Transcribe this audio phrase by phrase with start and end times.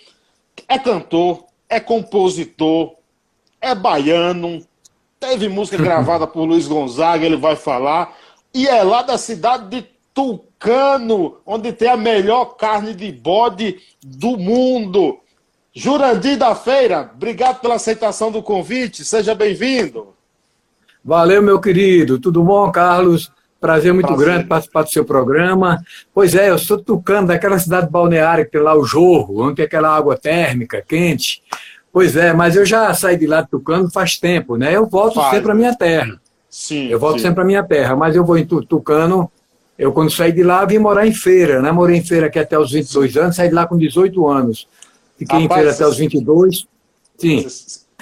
[0.68, 2.94] é cantor, é compositor,
[3.60, 4.64] é baiano,
[5.26, 8.14] Teve música gravada por Luiz Gonzaga, ele vai falar.
[8.52, 14.36] E é lá da cidade de Tucano, onde tem a melhor carne de bode do
[14.36, 15.18] mundo.
[15.74, 20.08] Jurandir da Feira, obrigado pela aceitação do convite, seja bem-vindo.
[21.02, 22.20] Valeu, meu querido.
[22.20, 23.32] Tudo bom, Carlos?
[23.58, 24.26] Prazer muito Prazer.
[24.26, 25.82] grande participar do seu programa.
[26.12, 29.64] Pois é, eu sou tucano daquela cidade balneária que tem lá o Jorro, onde tem
[29.64, 31.42] aquela água térmica quente.
[31.94, 34.74] Pois é, mas eu já saí de lá de Tucano faz tempo, né?
[34.74, 35.36] Eu volto Faz.
[35.36, 36.20] sempre à minha terra.
[36.50, 36.88] Sim.
[36.88, 37.26] Eu volto sim.
[37.26, 39.30] sempre à minha terra, mas eu vou em Tucano.
[39.78, 41.70] Eu, quando saí de lá, vim morar em feira, né?
[41.70, 43.18] Morei em feira aqui até os 22 sim.
[43.20, 44.66] anos, saí de lá com 18 anos.
[45.16, 46.66] Fiquei Rapaz, em feira até os 22.
[47.16, 47.46] Sim.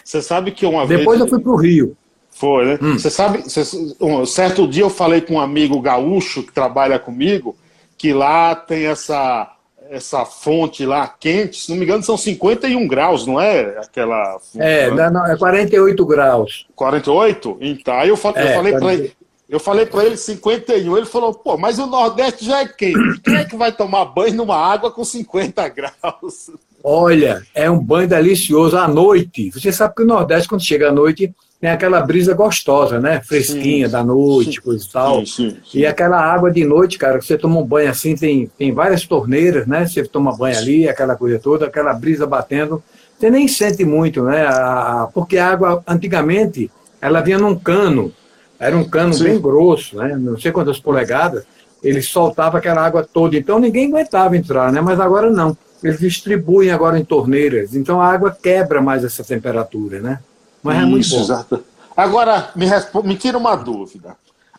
[0.03, 1.01] Você sabe que uma Depois vez.
[1.01, 1.95] Depois eu fui para o Rio.
[2.31, 2.79] Foi, né?
[2.95, 3.11] Você hum.
[3.11, 3.61] sabe, cê,
[4.01, 7.55] um certo dia eu falei com um amigo gaúcho que trabalha comigo,
[7.99, 9.55] que lá tem essa
[9.93, 13.79] essa fonte lá quente, se não me engano, são 51 graus, não é?
[13.79, 14.39] Aquela.
[14.57, 15.11] É, né?
[15.11, 16.67] não, é 48 graus.
[16.75, 17.59] 48?
[17.61, 19.13] Então, aí eu, falei, é, eu falei para ele.
[19.51, 23.21] Eu falei para ele 51, ele falou, pô, mas o Nordeste já é quente.
[23.23, 26.51] Quem é que vai tomar banho numa água com 50 graus?
[26.83, 29.51] Olha, é um banho delicioso à noite.
[29.51, 33.21] Você sabe que o Nordeste, quando chega à noite, tem aquela brisa gostosa, né?
[33.25, 35.25] Fresquinha sim, da noite, sim, coisa e tal.
[35.25, 39.07] Sim, e aquela água de noite, cara, você toma um banho assim, tem, tem várias
[39.07, 39.87] torneiras, né?
[39.87, 42.83] Você toma banho ali, aquela coisa toda, aquela brisa batendo.
[43.17, 44.45] Você nem sente muito, né?
[44.45, 46.69] A, porque a água, antigamente,
[47.01, 48.13] ela vinha num cano.
[48.59, 50.17] Era um cano bem grosso, né?
[50.19, 51.45] Não sei quantas polegadas.
[51.81, 53.37] Ele soltava aquela água toda.
[53.37, 54.81] Então ninguém aguentava entrar, né?
[54.81, 55.57] Mas agora não.
[55.81, 57.77] Eles distribuem agora em torneiras.
[57.77, 60.19] Então a água quebra mais essa temperatura, né?
[60.63, 61.21] Mas Isso, é muito bom.
[61.21, 61.65] Exato.
[61.97, 62.67] Agora, me,
[63.05, 64.17] me tira uma dúvida.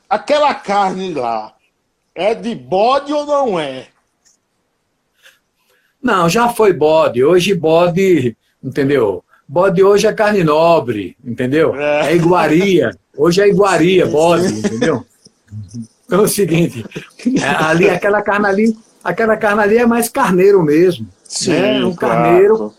[0.10, 1.54] Aquela carne lá
[2.14, 3.88] é de bode ou não é?
[6.02, 7.24] Não, já foi bode.
[7.24, 9.24] Hoje bode, entendeu?
[9.48, 11.76] Bode hoje é carne nobre, entendeu?
[11.76, 12.92] É, é iguaria.
[13.18, 15.06] Hoje é iguaria, bode, entendeu?
[16.06, 16.86] Então é o seguinte,
[17.42, 21.08] é, ali, aquela carne ali, aquela carne ali é mais carneiro mesmo.
[21.24, 21.86] Sim, né?
[21.86, 22.24] Um claro.
[22.24, 22.74] carneiro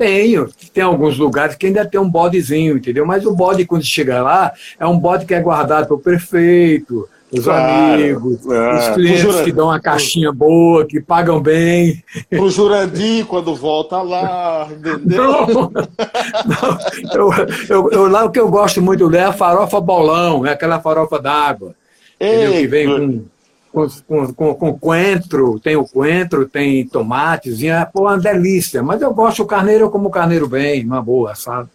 [0.00, 0.48] tenho.
[0.72, 3.04] Tem alguns lugares que ainda tem um bodezinho, entendeu?
[3.04, 7.44] Mas o bode, quando chega lá, é um bode que é guardado pelo prefeito, os
[7.44, 8.78] claro, amigos, é.
[8.78, 12.02] os clientes que dão uma caixinha boa, que pagam bem.
[12.32, 15.22] O Jurandir, quando volta lá, entendeu?
[15.22, 16.78] Não, não,
[17.12, 17.30] eu,
[17.68, 21.20] eu, eu, lá o que eu gosto muito é a farofa bolão, é aquela farofa
[21.20, 21.74] d'água.
[22.18, 23.24] Que vem com
[23.72, 23.88] com,
[24.34, 28.82] com, com, coentro, tem o coentro, tem tomates, é pô, uma delícia.
[28.82, 31.68] Mas eu gosto do carneiro, eu como carneiro bem, uma boa, sabe?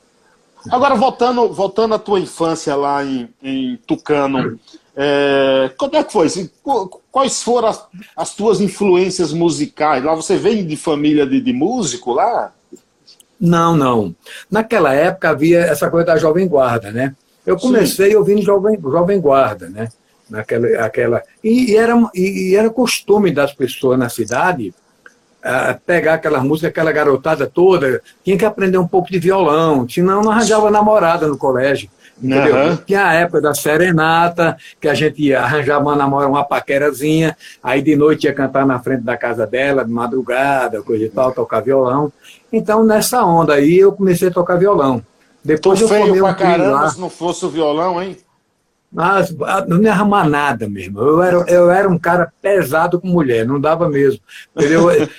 [0.69, 4.59] Agora, voltando, voltando à tua infância lá em, em Tucano,
[4.95, 6.27] é, como é que foi?
[7.11, 7.85] Quais foram as,
[8.15, 10.03] as, tuas influências musicais?
[10.03, 12.51] Lá você vem de família de, de músico lá?
[13.39, 14.15] Não, não.
[14.49, 17.15] Naquela época havia essa coisa da Jovem Guarda, né?
[17.45, 18.15] Eu comecei Sim.
[18.15, 19.89] ouvindo Jovem, Jovem Guarda, né?
[20.29, 24.73] Naquela aquela e, e, era e era costume das pessoas na cidade
[25.43, 30.21] uh, pegar aquela música aquela garotada toda tinha que aprender um pouco de violão senão
[30.23, 31.89] não arranjava namorada no colégio
[32.21, 32.75] entendeu uhum.
[32.77, 37.95] tinha a época da serenata que a gente arranjava uma namorada uma paquerazinha aí de
[37.95, 42.11] noite ia cantar na frente da casa dela de madrugada coisa e tal tocar violão
[42.51, 45.03] então nessa onda aí eu comecei a tocar violão
[45.43, 46.89] depois Tô eu feio pra um caramba lá.
[46.89, 48.17] se não fosse o violão hein
[48.91, 50.99] mas ah, não ia arrumar nada mesmo.
[50.99, 54.19] Eu era, eu era um cara pesado com mulher, não dava mesmo.
[54.55, 54.89] Entendeu?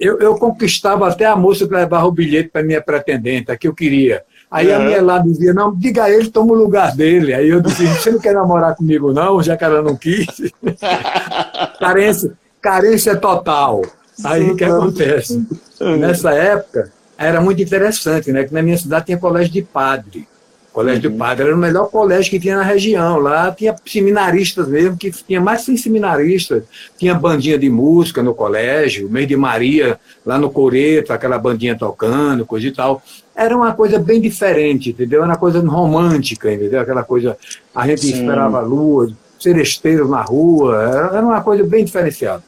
[0.00, 3.68] Eu, eu conquistava até a moça que levava o bilhete para minha pretendente, a que
[3.68, 4.24] eu queria.
[4.50, 4.74] Aí é.
[4.74, 7.32] a minha lá dizia, não, diga a ele, toma o lugar dele.
[7.32, 10.26] Aí eu disse, você não quer namorar comigo não, já que ela não quis.
[11.78, 13.82] carência, carência total.
[14.24, 15.46] Aí o que acontece?
[15.80, 18.42] Nessa época, era muito interessante, né?
[18.44, 20.26] Que na minha cidade tinha colégio de padre.
[20.72, 21.16] Colégio uhum.
[21.16, 23.18] do Padre era o melhor colégio que tinha na região.
[23.18, 26.62] Lá tinha seminaristas mesmo, que tinha mais de seminaristas.
[26.96, 32.46] Tinha bandinha de música no colégio, meio de Maria, lá no Coreto, aquela bandinha tocando,
[32.46, 33.02] coisa e tal.
[33.36, 35.20] Era uma coisa bem diferente, entendeu?
[35.20, 36.80] Era uma coisa romântica, entendeu?
[36.80, 37.36] Aquela coisa,
[37.74, 38.20] a gente Sim.
[38.20, 42.42] esperava a lua, seresteiros na rua, era uma coisa bem diferenciada.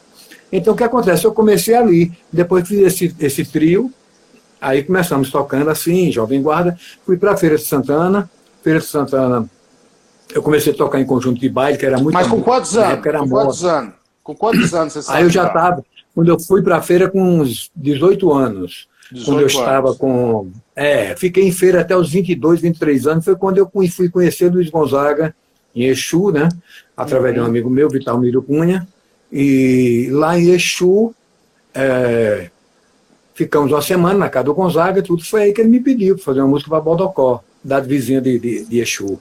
[0.51, 1.25] Então, o que acontece?
[1.25, 3.91] Eu comecei ali, depois fiz esse, esse trio,
[4.65, 6.75] Aí começamos tocando assim, Jovem Guarda.
[7.05, 8.31] Fui para a Feira de Santana.
[8.63, 9.47] Feira de Santana,
[10.35, 12.15] eu comecei a tocar em conjunto de baile, que era muito.
[12.15, 13.05] Mas com quantos anos?
[13.07, 13.95] Era com quantos anos?
[14.23, 15.19] Com quantos anos você sabe?
[15.19, 15.85] Aí eu já estava.
[16.15, 18.89] Quando eu fui para a feira com uns 18 anos.
[19.13, 19.55] 18 quando eu anos.
[19.55, 20.51] estava com.
[20.75, 23.25] É, fiquei em feira até os 22, 23 anos.
[23.27, 25.37] Foi quando eu fui conhecer Luiz Gonzaga
[25.77, 26.49] em Exu, né?
[26.97, 27.35] Através uhum.
[27.35, 27.51] de um uhum.
[27.51, 28.89] amigo meu, Vital Miro Cunha.
[29.31, 31.15] E lá em Exu,
[31.75, 32.49] é,
[33.35, 36.25] Ficamos uma semana na casa do Gonzaga, tudo foi aí que ele me pediu para
[36.25, 39.21] fazer uma música para Bodocó, da vizinha de, de, de Exu.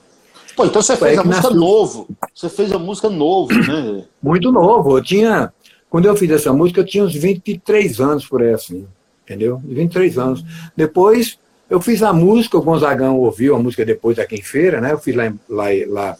[0.56, 1.60] Pô, então você foi fez a música nasceu.
[1.60, 2.08] novo.
[2.34, 4.04] Você fez a música novo, né?
[4.22, 4.98] Muito novo.
[4.98, 5.52] Eu tinha.
[5.90, 8.88] Quando eu fiz essa música, eu tinha uns 23 anos por aí, assim.
[9.24, 9.62] Entendeu?
[9.66, 10.46] 23 anos.
[10.78, 14.92] Depois, eu fiz a música, o Gonzagão ouviu a música depois aqui em feira, né?
[14.92, 16.18] Eu fiz lá, lá, lá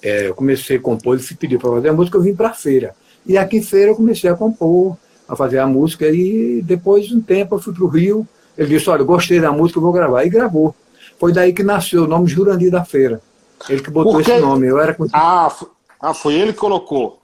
[0.00, 2.54] é, eu comecei a compor, ele pediu para fazer a música, eu vim para a
[2.54, 2.94] feira.
[3.26, 4.96] E aqui em feira eu comecei a compor
[5.28, 8.26] a fazer a música e depois de um tempo eu fui para o Rio.
[8.56, 10.24] Ele disse, olha, gostei da música, vou gravar.
[10.24, 10.74] E gravou.
[11.18, 13.20] Foi daí que nasceu o nome Jurandir da Feira.
[13.68, 14.66] Ele que botou esse nome.
[14.66, 15.16] Eu era conhecido...
[15.16, 15.54] ah,
[16.00, 17.20] ah, foi ele que colocou.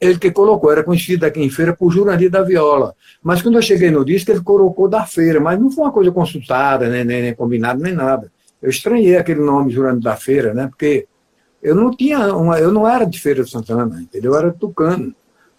[0.00, 2.94] Ele que colocou, era conhecido aqui em feira por Jurandir da Viola.
[3.22, 6.12] Mas quando eu cheguei no disco, ele colocou da feira, mas não foi uma coisa
[6.12, 8.30] consultada, nem, nem, nem combinada, nem nada.
[8.60, 10.66] Eu estranhei aquele nome Jurandir da Feira, né?
[10.66, 11.06] Porque
[11.62, 14.32] eu não tinha uma, eu não era de Feira de Santana, entendeu?
[14.32, 15.14] Eu era tucano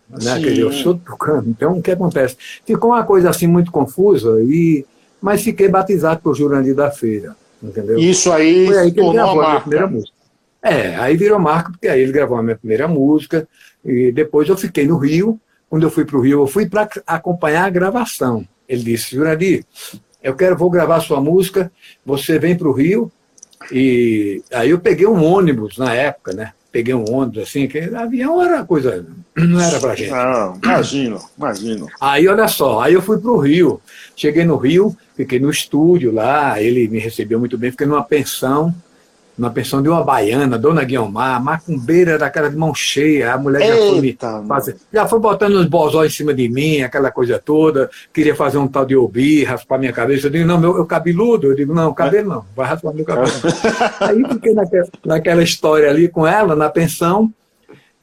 [0.10, 0.40] né?
[0.40, 1.48] Quer dizer, eu sou tucano.
[1.48, 2.38] Então, o que acontece?
[2.66, 4.86] Ficou uma coisa assim muito confusa, e,
[5.22, 7.36] mas fiquei batizado por Jurandir da Feira.
[7.62, 7.98] Entendeu?
[7.98, 10.16] Isso aí, Foi aí que ele gravou a, a minha primeira música.
[10.62, 13.48] É, aí virou marca, porque aí ele gravou a minha primeira música,
[13.84, 15.40] e depois eu fiquei no Rio.
[15.70, 18.48] Quando eu fui para o Rio, eu fui para acompanhar a gravação.
[18.68, 19.66] Ele disse, Jurandir,
[20.24, 21.72] eu quero, vou gravar sua música,
[22.04, 23.12] você vem para o Rio,
[23.72, 26.54] e aí eu peguei um ônibus na época, né?
[26.76, 30.12] Peguei um ônibus assim, que avião era coisa, não era pra gente.
[30.12, 31.88] Não, imagino, imagino.
[32.02, 33.80] Aí olha só, aí eu fui pro Rio.
[34.14, 38.76] Cheguei no Rio, fiquei no estúdio lá, ele me recebeu muito bem, fiquei numa pensão
[39.38, 43.76] numa pensão de uma baiana, Dona Guiomar, macumbeira daquela de mão cheia, a mulher já
[43.76, 44.18] foi, me
[44.48, 48.58] fazer, já foi botando os bozóis em cima de mim, aquela coisa toda, queria fazer
[48.58, 51.74] um tal de obi, raspar minha cabeça, eu digo, não, meu, eu cabeludo, eu digo,
[51.74, 53.28] não, cabelo não, vai raspar meu cabelo.
[54.00, 57.32] Aí fiquei naquela, naquela história ali com ela, na pensão,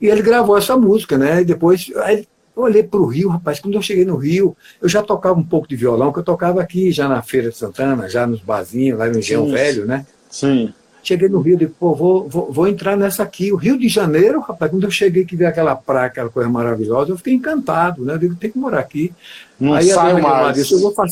[0.00, 3.58] e ele gravou essa música, né, e depois, aí, eu olhei para o Rio, rapaz,
[3.61, 6.61] quando eu cheguei no Rio, eu já tocava um pouco de violão, que eu tocava
[6.61, 10.05] aqui, já na Feira de Santana, já nos barzinhos, lá no Engenho Velho, né?
[10.29, 10.75] Sim.
[11.03, 13.53] Cheguei no Rio, digo, pô, vou, vou, vou, entrar nessa aqui.
[13.53, 17.11] O Rio de Janeiro, rapaz, quando eu cheguei que vi aquela praia, aquela coisa maravilhosa,
[17.11, 18.15] eu fiquei encantado, né?
[18.15, 19.13] Eu digo, tem que morar aqui.
[19.59, 20.57] Não Aí sai a mais.
[20.57, 21.11] Disse, eu vou fac...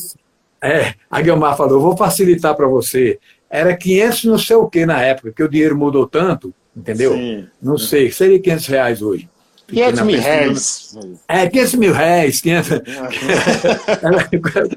[0.63, 3.19] É, a Guilmar falou, eu vou facilitar para você.
[3.49, 7.15] Era 500 não sei o que na época, que o dinheiro mudou tanto, entendeu?
[7.15, 7.47] Sim.
[7.61, 9.29] Não sei, seria 500 reais hoje.
[9.71, 10.99] 500 mil reais.
[11.29, 12.41] É, 500 mil reais.
[12.41, 12.69] 500...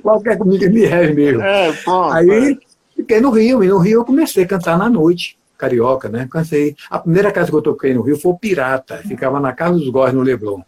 [0.01, 1.41] Qualquer mil reais mesmo.
[1.41, 2.13] É, pronto.
[2.13, 2.72] Aí, é.
[3.03, 6.25] Fiquei no Rio, e no Rio eu comecei a cantar na noite, carioca, né?
[6.31, 6.73] Cansei.
[6.89, 9.89] A primeira casa que eu toquei no Rio foi o Pirata, ficava na Casa dos
[9.89, 10.61] Góis, no Leblon.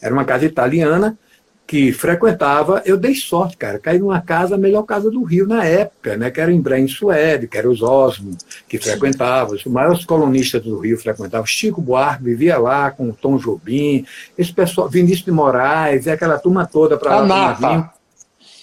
[0.00, 1.18] Era uma casa italiana
[1.66, 5.64] que frequentava, eu dei sorte, cara, caí numa casa, a melhor casa do Rio na
[5.64, 8.36] época, né, que era em Brém Suede, que era os Osmo,
[8.68, 13.38] que frequentavam, os maiores colonistas do Rio frequentavam, Chico Buarque vivia lá com o Tom
[13.38, 14.04] Jobim,
[14.36, 17.56] esse pessoal, Vinícius de Moraes, e aquela turma toda para lá.
[17.56, 17.90] A nata.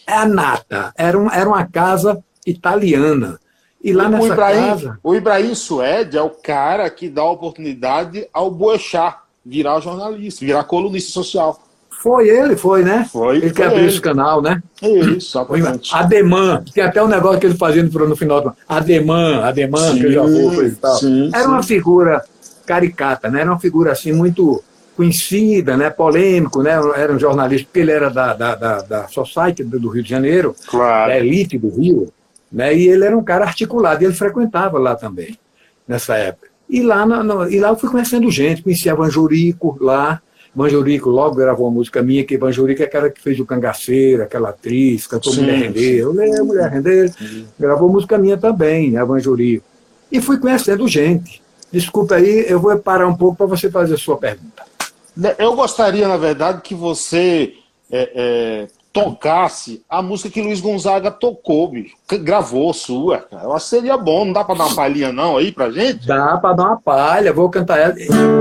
[0.05, 3.39] É a nata, era, um, era uma casa italiana.
[3.81, 4.99] E lá o nessa Ibrahim, casa...
[5.03, 11.11] O Ibrahim Suede é o cara que dá oportunidade ao Boechat virar jornalista, virar colunista
[11.11, 11.59] social.
[11.89, 13.07] Foi ele, foi, né?
[13.11, 13.37] Foi.
[13.37, 14.61] Ele que abriu esse canal, né?
[14.81, 15.93] Isso, exatamente.
[15.93, 18.55] Ademã, tem até um negócio que ele fazia no final.
[18.67, 20.95] Ademã, Ademã, sim, que eu já vou, coisa e tal.
[20.95, 21.49] Sim, Era sim.
[21.49, 22.23] uma figura
[22.65, 23.41] caricata, né?
[23.41, 24.63] Era uma figura assim muito
[24.95, 29.63] conhecida, né, polêmico, né, era um jornalista, porque ele era da, da, da, da Society
[29.63, 31.09] do Rio de Janeiro, claro.
[31.09, 32.11] da elite do Rio,
[32.51, 35.37] né, e ele era um cara articulado, e ele frequentava lá também,
[35.87, 36.49] nessa época.
[36.69, 40.21] E lá, no, e lá eu fui conhecendo gente, conhecia Vanjurico lá,
[40.55, 44.49] Vanjurico logo gravou uma música minha, que Vanjurico é aquela que fez o Cangaceiro, aquela
[44.49, 47.13] atriz, cantou sim, Mulher Render, eu leio Mulher Render,
[47.59, 49.65] gravou música minha também, a Vanjurico.
[50.11, 51.41] E fui conhecendo gente.
[51.71, 54.63] Desculpa aí, eu vou parar um pouco para você fazer a sua pergunta.
[55.15, 57.53] Né, eu gostaria, na verdade, que você
[57.91, 63.43] é, é, tocasse a música que Luiz Gonzaga tocou, bicho, gravou sua, cara.
[63.43, 66.07] Eu acho que seria bom, não dá pra dar uma palhinha não aí pra gente?
[66.07, 67.95] Dá pra dar uma palha, vou cantar ela.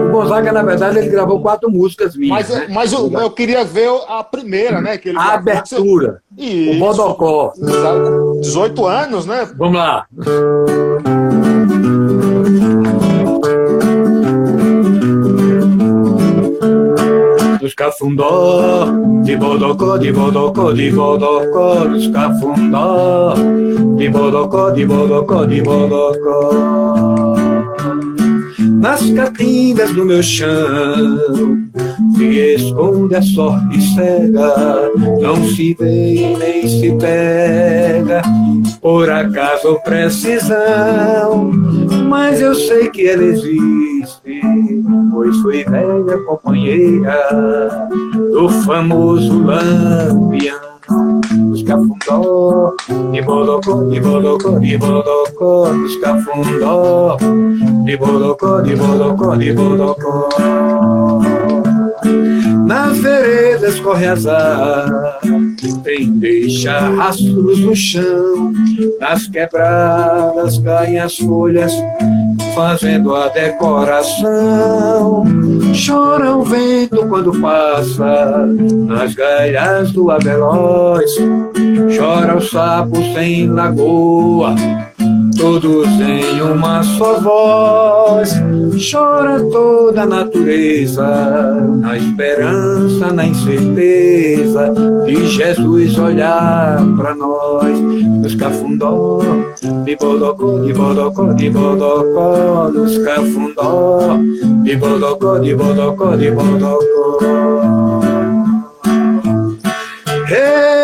[0.09, 2.49] O Gonzaga, na verdade, ele gravou quatro músicas minhas.
[2.49, 2.67] Mas, né?
[2.71, 4.97] mas eu, eu, queria ver a primeira, né?
[4.97, 6.23] Que ele a abertura.
[6.37, 6.77] Isso.
[6.77, 7.53] O Bodocó.
[8.41, 9.49] 18 anos, né?
[9.57, 10.07] Vamos lá.
[17.69, 18.87] Dos cafundó,
[19.25, 23.35] de bodocó, de bodocó, de bodocó, dos cafundó,
[23.97, 27.35] de bodocó, de bodocó, de bodocó.
[28.59, 31.19] Nas caatingas do meu chão
[32.17, 38.23] se esconde a sorte cega, não se vê nem se pega,
[38.81, 41.51] por acaso ou precisão,
[42.09, 43.98] mas eu sei que ela existe,
[45.13, 47.89] pois fui velha companheira
[48.33, 50.69] do famoso lampião.
[51.53, 52.75] Os cafundó,
[53.13, 57.17] de bodocó, de bodocó, de bodocó, os cafundó,
[57.85, 60.29] de bodocó, de bodocó, de bodocó.
[62.67, 65.21] Nas veredas corre azar,
[65.83, 68.53] tem deixa rastros no chão,
[69.01, 71.73] nas quebradas caem as folhas,
[72.59, 75.23] fazendo a decoração.
[75.87, 78.49] Chora o vento quando passa
[78.89, 81.09] nas galhas do abeloz,
[81.97, 84.57] chora o sapo sem lagoa
[85.39, 88.35] todos em uma só voz.
[88.91, 91.05] Chora toda a natureza,
[91.81, 94.73] na esperança, na incerteza
[95.07, 97.79] de Jesus olhar para nós.
[97.79, 99.21] Nos cafundó,
[99.85, 104.19] de bodocó, de bodocó, de bodocó, nos cafundó,
[104.63, 107.19] de bodocó, de bodocó, de bodocó.
[110.31, 110.78] Hey,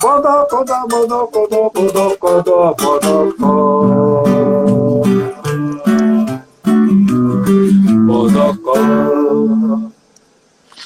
[0.00, 4.24] Bodó, bodó, bodó, bodó, bodó, bodó, bodó,
[8.06, 9.00] bodocó.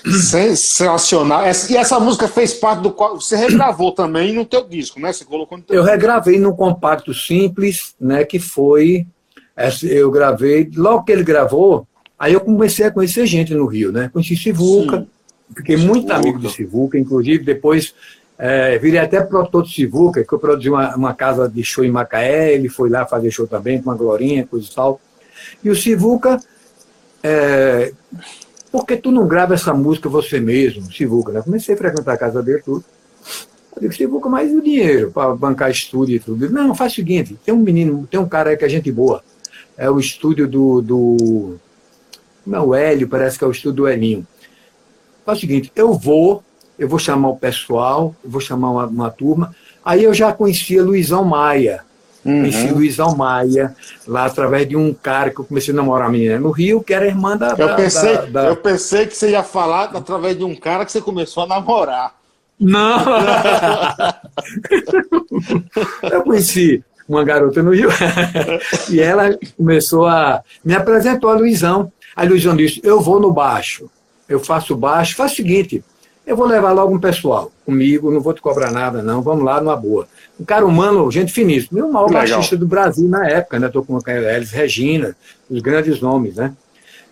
[0.04, 1.44] Sensacional.
[1.70, 5.12] E essa música fez parte do qual você regravou também no teu disco, né?
[5.12, 8.24] Você colocou no teu Eu regravei num compacto simples, né?
[8.24, 9.06] Que foi.
[9.84, 10.68] Eu gravei.
[10.74, 11.86] Logo que ele gravou,
[12.24, 14.08] Aí eu comecei a conhecer gente no Rio, né?
[14.10, 15.06] Conheci Sivuca, Sim.
[15.54, 16.14] fiquei muito Sivuca.
[16.14, 17.94] amigo de Sivuca, inclusive depois
[18.38, 21.90] é, virei até produtor de Sivuca, que eu produzi uma, uma, casa de show em
[21.90, 24.98] Macaé, ele foi lá fazer show também com a Glorinha, coisa e tal.
[25.62, 26.40] E o Sivuca,
[27.22, 27.92] é,
[28.72, 31.30] por que tu não grava essa música você mesmo, Sivuca?
[31.30, 31.42] Né?
[31.42, 32.86] Comecei a frequentar a casa dele tudo.
[33.76, 36.48] Eu digo, Sivuca, mais o dinheiro para bancar estúdio e tudo.
[36.48, 39.22] Não, faz o seguinte, tem um menino, tem um cara aí que é gente boa.
[39.76, 41.60] É o estúdio do, do
[42.46, 44.26] não, o Hélio, parece que é o estudo do Elinho.
[45.24, 46.42] Faz o seguinte, eu vou,
[46.78, 49.54] eu vou chamar o pessoal, eu vou chamar uma, uma turma.
[49.84, 51.84] Aí eu já conhecia Luizão Maia.
[52.24, 52.40] Uhum.
[52.40, 53.76] Conheci Luizão Maia,
[54.08, 56.94] lá através de um cara que eu comecei a namorar a menina no Rio, que
[56.94, 57.54] era irmã da.
[57.56, 58.44] Eu, pensei, da, da...
[58.46, 62.14] eu pensei que você ia falar através de um cara que você começou a namorar.
[62.58, 63.04] Não!
[66.10, 67.90] eu conheci uma garota no Rio
[68.88, 70.42] e ela começou a.
[70.64, 71.92] me apresentou a Luizão.
[72.14, 73.90] Aí Luizão disse: Eu vou no baixo,
[74.28, 75.82] eu faço baixo, faz o seguinte,
[76.26, 79.60] eu vou levar logo um pessoal comigo, não vou te cobrar nada, não, vamos lá
[79.60, 80.08] numa boa.
[80.40, 82.22] Um cara humano, gente finíssimo, e o maior Legal.
[82.22, 83.66] baixista do Brasil na época, né?
[83.66, 85.14] Estou com a Elis Regina,
[85.50, 86.54] os grandes nomes, né?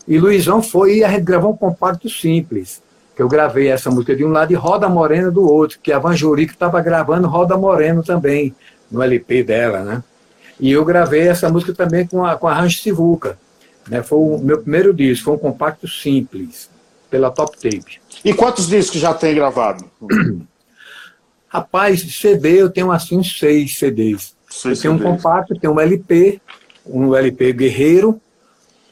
[0.08, 2.82] E Luizão foi e a gente gravou um compacto simples,
[3.14, 5.98] que eu gravei essa música de um lado e Roda Morena do outro, que a
[5.98, 8.54] Van Jurico estava gravando Roda Moreno também,
[8.90, 10.02] no LP dela, né?
[10.58, 13.38] E eu gravei essa música também com a, com a Rancho Sivuca.
[13.88, 14.02] Né?
[14.02, 16.70] Foi o meu primeiro disco, foi um compacto simples,
[17.10, 18.00] pela Top Tape.
[18.24, 19.84] E quantos discos já tem gravado?
[21.48, 24.34] Rapaz, CD eu tenho assim seis CDs.
[24.48, 25.12] Seis eu tenho CDs.
[25.12, 26.40] um compacto, tenho um LP,
[26.86, 28.20] um LP Guerreiro,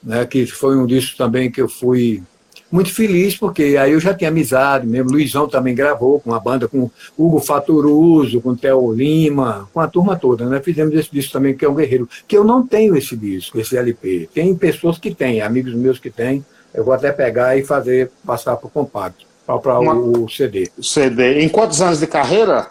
[0.02, 2.23] né, que foi um disco também que eu fui
[2.71, 5.11] muito feliz, porque aí eu já tinha amizade mesmo.
[5.11, 10.17] Luizão também gravou com a banda, com Hugo Faturuso, com Theo Lima, com a turma
[10.17, 10.61] toda, né?
[10.61, 12.09] Fizemos esse disco também, que é um guerreiro.
[12.29, 14.29] Que eu não tenho esse disco, esse LP.
[14.33, 16.45] Tem pessoas que têm, amigos meus que têm.
[16.73, 20.71] Eu vou até pegar e fazer, passar para o compacto, para o CD.
[20.81, 21.41] CD.
[21.41, 22.71] Em quantos anos de carreira?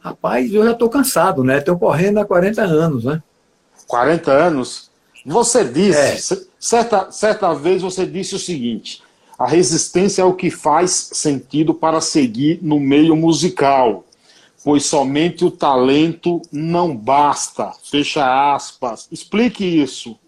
[0.00, 1.58] Rapaz, eu já estou cansado, né?
[1.58, 3.22] Estou correndo há 40 anos, né?
[3.86, 4.90] 40 anos?
[5.24, 6.38] Você disse, é.
[6.66, 9.02] Certa, certa vez você disse o seguinte:
[9.38, 14.04] a resistência é o que faz sentido para seguir no meio musical.
[14.64, 17.72] pois somente o talento não basta.
[17.88, 19.06] Fecha aspas.
[19.12, 20.18] Explique isso.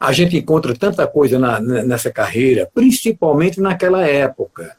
[0.00, 4.76] A gente encontra tanta coisa na, nessa carreira, principalmente naquela época,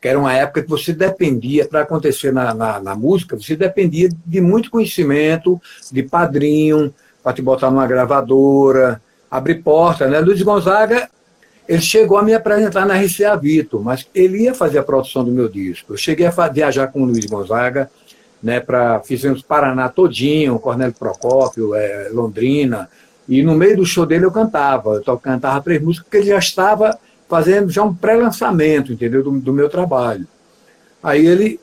[0.00, 4.08] que era uma época que você dependia, para acontecer na, na, na, música, você dependia
[4.26, 9.00] de muito conhecimento, de padrinho, para te botar numa gravadora,
[9.30, 10.06] abrir porta.
[10.08, 10.20] Né?
[10.20, 11.08] Luiz Gonzaga
[11.70, 15.30] ele chegou a me apresentar na RCA Vitor, mas ele ia fazer a produção do
[15.30, 15.92] meu disco.
[15.92, 17.88] Eu cheguei a viajar com o Luiz Gonzaga,
[18.42, 22.90] né, para fizemos Paraná todinho, Cornélio Procópio, é, Londrina,
[23.28, 26.38] e no meio do show dele eu cantava, eu cantava três músicas, porque ele já
[26.38, 26.98] estava
[27.28, 30.26] fazendo já um pré-lançamento, entendeu, do, do, meu trabalho.
[31.00, 31.60] Aí ele,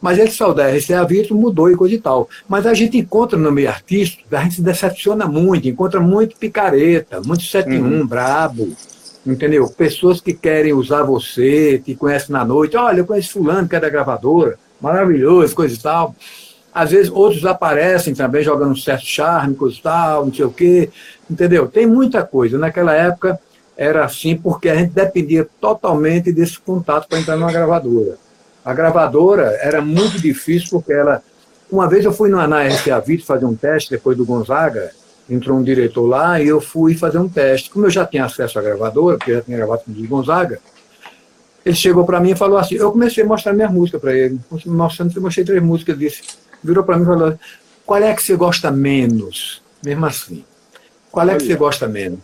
[0.00, 2.28] mas ele saiu da RCA Vitor, mudou e coisa e tal.
[2.48, 7.20] Mas a gente encontra no meio artístico, a gente se decepciona muito, encontra muito picareta,
[7.20, 8.06] muito 71, uhum.
[8.06, 8.68] brabo,
[9.26, 9.68] entendeu?
[9.68, 13.80] Pessoas que querem usar você, te conhecem na noite, olha, eu conheço fulano que é
[13.80, 16.14] da gravadora, maravilhoso, coisa e tal.
[16.72, 20.50] Às vezes outros aparecem também jogando um certo charme, coisa e tal, não sei o
[20.50, 20.90] quê,
[21.28, 21.66] entendeu?
[21.66, 22.56] Tem muita coisa.
[22.56, 23.38] Naquela época
[23.76, 28.27] era assim porque a gente dependia totalmente desse contato para entrar numa gravadora.
[28.68, 31.22] A gravadora era muito difícil porque ela...
[31.72, 34.90] Uma vez eu fui na, na RCA Vito fazer um teste depois do Gonzaga,
[35.28, 37.70] entrou um diretor lá e eu fui fazer um teste.
[37.70, 40.60] Como eu já tinha acesso à gravadora, porque eu já tinha gravado com o Gonzaga,
[41.64, 44.38] ele chegou para mim e falou assim, eu comecei a mostrar minha música para ele,
[44.66, 46.22] mostrando, eu mostrei três músicas, ele disse,
[46.62, 47.38] virou para mim e falou,
[47.86, 49.62] qual é que você gosta menos?
[49.82, 50.44] Mesmo assim,
[51.10, 52.18] qual é que você gosta menos?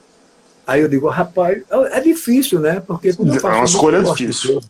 [0.66, 2.82] Aí eu digo, rapaz, é difícil, né?
[2.86, 4.60] Porque quando eu faço é uma escolha difícil.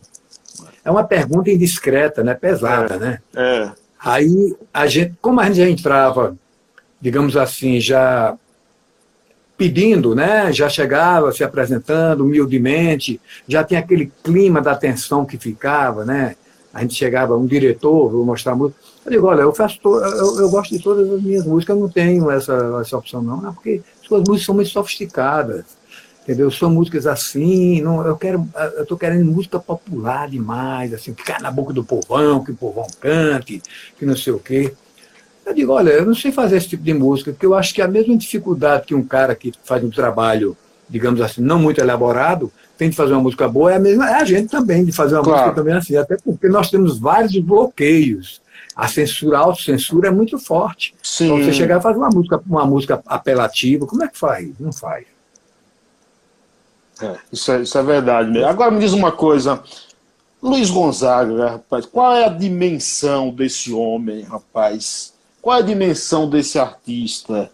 [0.85, 2.33] É uma pergunta indiscreta, né?
[2.33, 3.19] Pesada, é, né?
[3.35, 3.71] É.
[3.99, 6.37] Aí a gente, como a gente já entrava
[7.05, 8.35] digamos assim, já
[9.55, 10.51] pedindo, né?
[10.51, 16.35] já chegava se apresentando humildemente, já tinha aquele clima da tensão que ficava, né?
[16.73, 18.81] A gente chegava, um diretor, vou mostrar música.
[19.05, 19.97] Eu digo, olha, eu faço to...
[19.97, 23.37] eu, eu, gosto de todas as minhas músicas, eu não tenho essa, essa opção, não,
[23.37, 25.63] não porque suas músicas são muito sofisticadas.
[26.25, 26.49] Entendeu?
[26.49, 31.51] São músicas assim, não, eu quero, eu estou querendo música popular demais, assim, ficar na
[31.51, 33.61] boca do povão, que o povão cante,
[33.95, 34.73] que não sei o quê.
[35.45, 37.81] Eu digo, olha, eu não sei fazer esse tipo de música, porque eu acho que
[37.81, 40.57] a mesma dificuldade que um cara que faz um trabalho,
[40.89, 44.15] digamos assim, não muito elaborado, tem de fazer uma música boa, é a mesma, é
[44.15, 45.41] a gente também de fazer uma claro.
[45.41, 48.41] música também assim, até porque nós temos vários bloqueios.
[48.75, 50.95] A censura, a autocensura é muito forte.
[51.03, 51.25] Sim.
[51.25, 54.49] Então, você chegar a fazer uma música, uma música apelativa, como é que faz?
[54.59, 55.05] Não faz.
[57.01, 58.47] É, isso, é, isso é verdade mesmo.
[58.47, 59.61] Agora me diz uma coisa.
[60.41, 65.13] Luiz Gonzaga, rapaz, qual é a dimensão desse homem, rapaz?
[65.41, 67.51] Qual é a dimensão desse artista?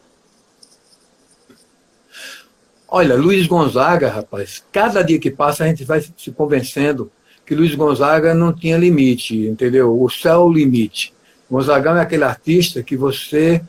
[2.88, 7.10] Olha, Luiz Gonzaga, rapaz, cada dia que passa a gente vai se convencendo
[7.46, 10.02] que Luiz Gonzaga não tinha limite, entendeu?
[10.02, 11.14] O céu é o limite.
[11.50, 13.62] Gonzagão é aquele artista que você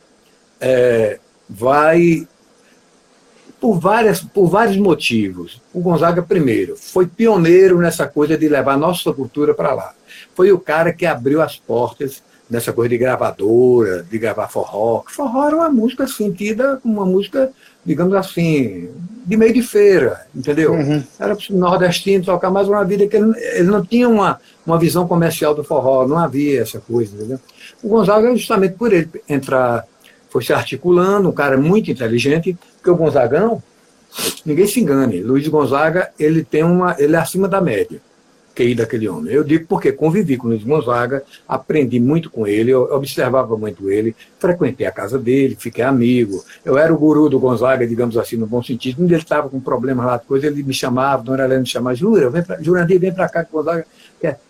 [0.61, 2.25] é, vai
[3.63, 5.61] por, várias, por vários motivos.
[5.73, 9.93] O Gonzaga, primeiro, foi pioneiro nessa coisa de levar a nossa cultura para lá.
[10.35, 15.03] Foi o cara que abriu as portas nessa coisa de gravadora, de gravar forró.
[15.07, 17.53] Forró era uma música sentida como uma música,
[17.85, 18.89] digamos assim,
[19.25, 20.73] de meio de feira, entendeu?
[20.73, 21.01] Uhum.
[21.17, 24.77] Era para o nordestino tocar mais uma vida que ele, ele, não tinha uma, uma
[24.77, 27.39] visão comercial do forró, não havia essa coisa, entendeu?
[27.81, 29.85] O Gonzaga, justamente por ele entrar,
[30.29, 33.63] foi se articulando, um cara muito inteligente, porque o Gonzagão,
[34.45, 38.01] ninguém se engane, Luiz Gonzaga, ele tem uma, ele é acima da média.
[38.53, 39.33] QI daquele homem.
[39.33, 43.89] Eu digo porque convivi com o Luiz Gonzaga, aprendi muito com ele, eu observava muito
[43.89, 46.43] ele, frequentei a casa dele, fiquei amigo.
[46.63, 48.97] Eu era o guru do Gonzaga, digamos assim, no bom sentido.
[48.97, 52.29] Quando ele estava com problemas lá, coisa, ele me chamava, Dona Helena me chamava, Jura,
[52.29, 53.87] vem pra, Jurandir, vem para cá que o Gonzaga.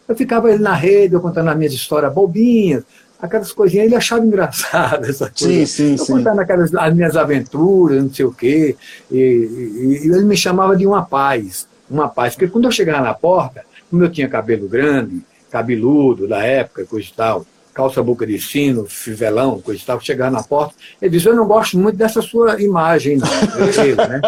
[0.08, 2.84] Eu ficava ele na rede, eu contando as minhas histórias bobinhas,
[3.24, 5.36] aquelas coisinhas, ele achava engraçado essa coisa.
[5.36, 6.14] Sim, sim, eu sim.
[6.14, 8.76] contando aquelas, as minhas aventuras, não sei o quê,
[9.10, 13.02] e, e, e ele me chamava de uma paz, uma paz, porque quando eu chegava
[13.02, 18.28] na porta, como eu tinha cabelo grande, cabeludo da época, coisa e tal, calça boca
[18.28, 21.96] de sino, fivelão, coisa e tal, chegava na porta, ele disse, eu não gosto muito
[21.96, 23.28] dessa sua imagem, não.
[23.84, 24.22] Ele, né?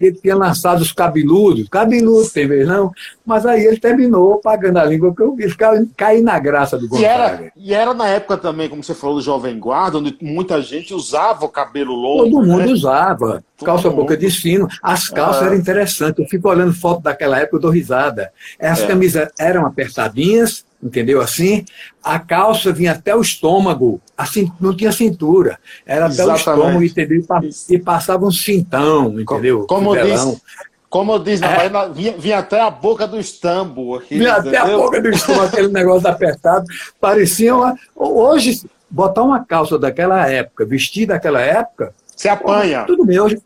[0.00, 2.92] ele tinha lançado os cabeludos, cabeludo tem vez não,
[3.28, 7.04] mas aí ele terminou pagando a língua que eu ficava caí na graça do Gonzaga.
[7.04, 10.62] E era, e era na época também, como você falou, do Jovem Guarda, onde muita
[10.62, 12.24] gente usava o cabelo longo.
[12.24, 12.72] Todo mundo né?
[12.72, 14.66] usava, calça boca de sino.
[14.82, 15.46] As calças ah.
[15.48, 18.32] eram interessantes, eu fico olhando foto daquela época, eu dou risada.
[18.58, 18.86] As é.
[18.86, 21.20] camisas eram apertadinhas, entendeu?
[21.20, 21.66] Assim,
[22.02, 26.40] a calça vinha até o estômago, assim, não tinha cintura, era Exatamente.
[26.40, 27.22] até o estômago, entendeu?
[27.68, 29.66] E passava um cintão, entendeu?
[29.66, 30.40] Como, diz,
[30.88, 31.68] Como eu disse, é.
[31.92, 33.96] vinha, vinha, até a boca do estambo.
[33.96, 34.62] Aqui, vinha entendeu?
[34.62, 36.64] até a boca do estambo, aquele negócio apertado.
[37.00, 37.74] Parecia uma...
[37.94, 41.94] Hoje, botar uma calça daquela época, vestir daquela época...
[42.16, 42.84] Você apanha.
[42.84, 43.40] Tudo bem, hoje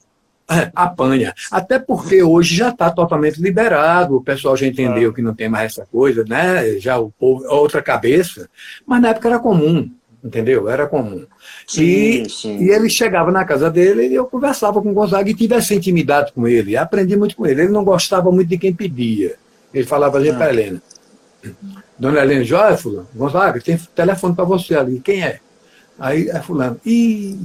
[0.50, 1.34] é, apanha.
[1.50, 5.14] Até porque hoje já está totalmente liberado, o pessoal já entendeu é.
[5.14, 6.78] que não tem mais essa coisa, né?
[6.78, 8.48] Já o povo, outra cabeça.
[8.86, 9.90] Mas na época era comum,
[10.22, 10.68] entendeu?
[10.68, 11.24] Era comum.
[11.72, 12.58] Sim, e, sim.
[12.58, 15.74] e ele chegava na casa dele e eu conversava com o Gonzaga e tive essa
[15.74, 16.76] intimidade com ele.
[16.76, 17.62] Aprendi muito com ele.
[17.62, 19.36] Ele não gostava muito de quem pedia.
[19.72, 20.82] Ele falava assim para Helena.
[21.98, 25.00] Dona Helena, joia, fulano, Gonzaga, tem telefone para você ali.
[25.00, 25.40] Quem é?
[25.98, 26.78] Aí é fulano.
[26.84, 27.38] Ih,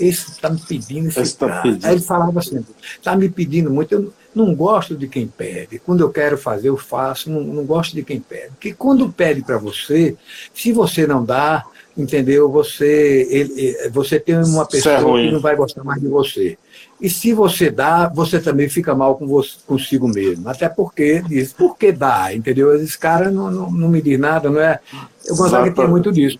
[0.00, 1.84] esse está me pedindo esse, esse tá pedindo.
[1.84, 5.78] Aí ele falava assim, está me pedindo muito, eu não gosto de quem pede.
[5.78, 8.48] Quando eu quero fazer, eu faço, não, não gosto de quem pede.
[8.50, 10.16] Porque quando pede para você,
[10.52, 11.64] se você não dá,
[11.96, 12.50] entendeu?
[12.50, 16.58] Você, ele, você tem uma é pessoa é que não vai gostar mais de você.
[17.00, 20.48] E se você dá, você também fica mal com você, consigo mesmo.
[20.48, 22.34] Até porque diz, por que dá?
[22.34, 22.74] Entendeu?
[22.74, 24.80] Esse cara não, não, não me diz nada, não é?
[25.24, 26.38] Eu gostaria de ter muito disso.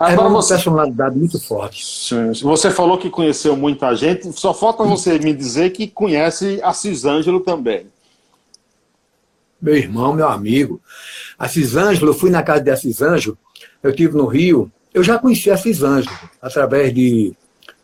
[0.00, 0.54] Agora é uma você...
[0.54, 1.84] personalidade muito forte.
[1.84, 6.72] Sim, você falou que conheceu muita gente, só falta você me dizer que conhece a
[6.72, 7.86] Cisângelo também.
[9.60, 10.80] Meu irmão, meu amigo.
[11.38, 13.36] A Cisângelo, eu fui na casa de Cisângelo,
[13.82, 17.34] eu estive no Rio, eu já conheci a Cisângelo, através de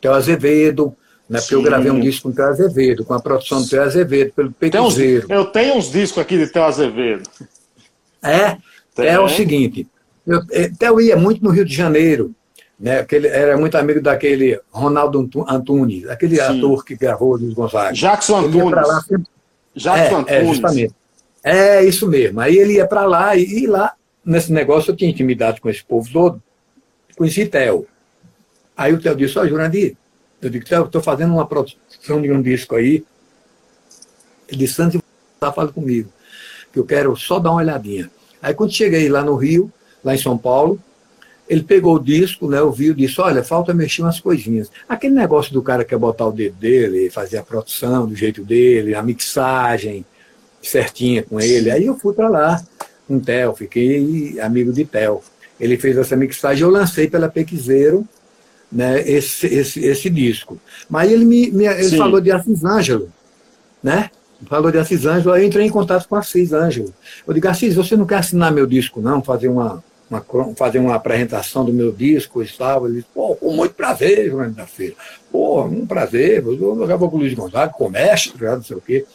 [0.01, 0.97] Teo Azevedo,
[1.29, 3.83] né, porque eu gravei um disco com o Teo Azevedo, com a produção do Teo
[3.83, 5.27] Azevedo, pelo Peitizeiro.
[5.29, 7.29] Eu tenho uns discos aqui de Teo Azevedo.
[8.23, 8.57] É?
[8.95, 9.07] Tem.
[9.07, 9.87] É o seguinte,
[10.27, 12.35] eu, até eu ia muito no Rio de Janeiro,
[12.79, 13.01] né?
[13.01, 16.43] Aquele, era muito amigo daquele Ronaldo Antunes, aquele Sim.
[16.43, 17.93] ator que gravou Luiz Gonzaga.
[17.93, 18.73] Jackson Antunes.
[18.73, 19.27] Lá, sempre...
[19.75, 20.41] Jackson é, é, Antunes.
[20.41, 20.95] É, justamente.
[21.43, 22.41] É, isso mesmo.
[22.41, 25.85] Aí ele ia para lá e, e, lá, nesse negócio, eu tinha intimidade com esse
[25.85, 26.43] povo todo.
[27.17, 27.87] Conheci Theo.
[28.77, 29.97] Aí o Theo disse, ó, oh, Jurandir,
[30.43, 33.05] eu digo, Theo, estou fazendo uma produção de um disco aí.
[34.49, 35.01] Ele disse, Santos,
[35.41, 36.13] tá falando comigo,
[36.73, 38.11] que eu quero só dar uma olhadinha.
[38.43, 39.73] Aí quando cheguei lá no Rio,
[40.05, 40.81] lá em São Paulo.
[41.49, 44.69] Ele pegou o disco, né, ouviu e disse, olha, falta mexer umas coisinhas.
[44.89, 48.43] Aquele negócio do cara que quer botar o dedo dele, fazer a produção do jeito
[48.43, 50.05] dele, a mixagem
[50.61, 51.71] certinha com ele.
[51.71, 52.61] Aí eu fui para lá
[53.07, 55.23] com o Theo, fiquei amigo de Theo.
[55.59, 58.07] Ele fez essa mixagem, eu lancei pela Pequizeiro
[58.71, 60.59] né, esse, esse, esse disco.
[60.89, 63.11] Mas ele me, me ele falou de Assis Ângelo,
[63.83, 64.11] né?
[64.45, 66.93] Falou de Assis Ângelo, aí eu entrei em contato com Assis Ângelo.
[67.27, 69.23] Eu digo, Assis, você não quer assinar meu disco, não?
[69.23, 72.87] Fazer uma, uma, fazer uma apresentação do meu disco e tal.
[72.87, 74.95] Ele disse, pô, com muito prazer, João da Feira.
[75.33, 79.07] Pô, um prazer, eu jogava com o Luiz Gonzaga, comércio, não sei o quê.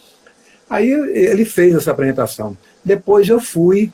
[0.70, 2.58] Aí ele fez essa apresentação.
[2.84, 3.92] Depois eu fui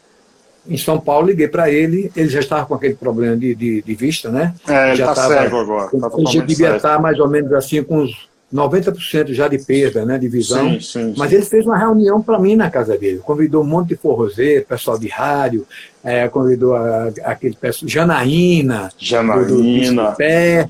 [0.67, 3.95] em São Paulo, liguei para ele, ele já estava com aquele problema de, de, de
[3.95, 4.53] vista, né?
[4.67, 5.89] É, ele já está cego agora.
[5.89, 10.17] Tá ele devia estar mais ou menos assim com uns 90% já de perda, né,
[10.17, 10.73] de visão.
[10.73, 13.19] Sim, sim, mas ele fez uma reunião para mim na casa dele.
[13.19, 15.67] Convidou um monte de forrozeiro, pessoal de rádio,
[16.03, 20.03] é, convidou a, aquele pessoal, Janaína, Janaína.
[20.03, 20.69] Do, do pé.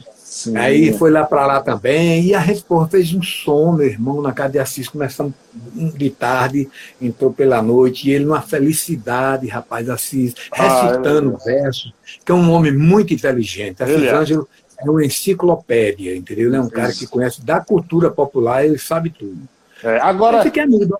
[0.55, 2.25] Aí foi lá para lá também.
[2.25, 4.87] E a gente porra, fez um som, meu irmão, na casa de Assis.
[4.87, 5.33] Começamos
[5.73, 6.69] de tarde,
[7.01, 8.09] entrou pela noite.
[8.09, 11.93] E ele, numa felicidade, rapaz, Assis, recitando ah, versos,
[12.25, 13.81] que é um homem muito inteligente.
[13.81, 14.13] Assis ele é.
[14.13, 16.47] Ângelo é uma enciclopédia, entendeu?
[16.47, 19.37] Ele é um cara que conhece da cultura popular, ele sabe tudo.
[19.83, 20.99] É, agora, ele, amigo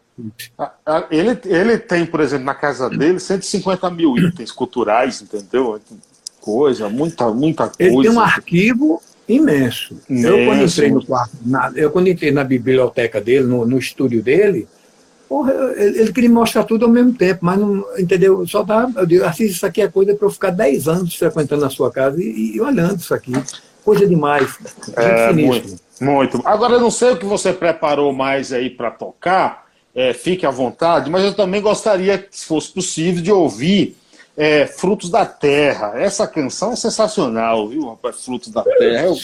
[1.09, 5.79] ele, ele tem, por exemplo, na casa dele, 150 mil itens culturais, entendeu?
[6.39, 7.83] Coisa, muita, muita coisa.
[7.83, 9.99] Ele tem um arquivo imenso.
[10.09, 10.27] imenso.
[10.27, 14.21] Eu, quando entrei no quarto, na, eu quando entrei na biblioteca dele, no, no estúdio
[14.21, 14.67] dele,
[15.27, 18.45] porra, ele, ele, queria mostrar tudo ao mesmo tempo, mas não, entendeu?
[18.47, 21.65] Só dá, eu digo, assim, isso aqui é coisa para eu ficar 10 anos frequentando
[21.65, 23.31] a sua casa e, e olhando isso aqui
[23.87, 24.57] coisa demais.
[24.97, 26.41] É, muito, muito.
[26.43, 30.51] Agora, eu não sei o que você preparou mais aí para tocar, é, fique à
[30.51, 33.95] vontade, mas eu também gostaria, se fosse possível, de ouvir
[34.35, 35.93] é, Frutos da Terra.
[35.95, 38.25] Essa canção é sensacional, viu, rapaz?
[38.25, 39.05] Frutos da Terra.
[39.05, 39.15] Eu,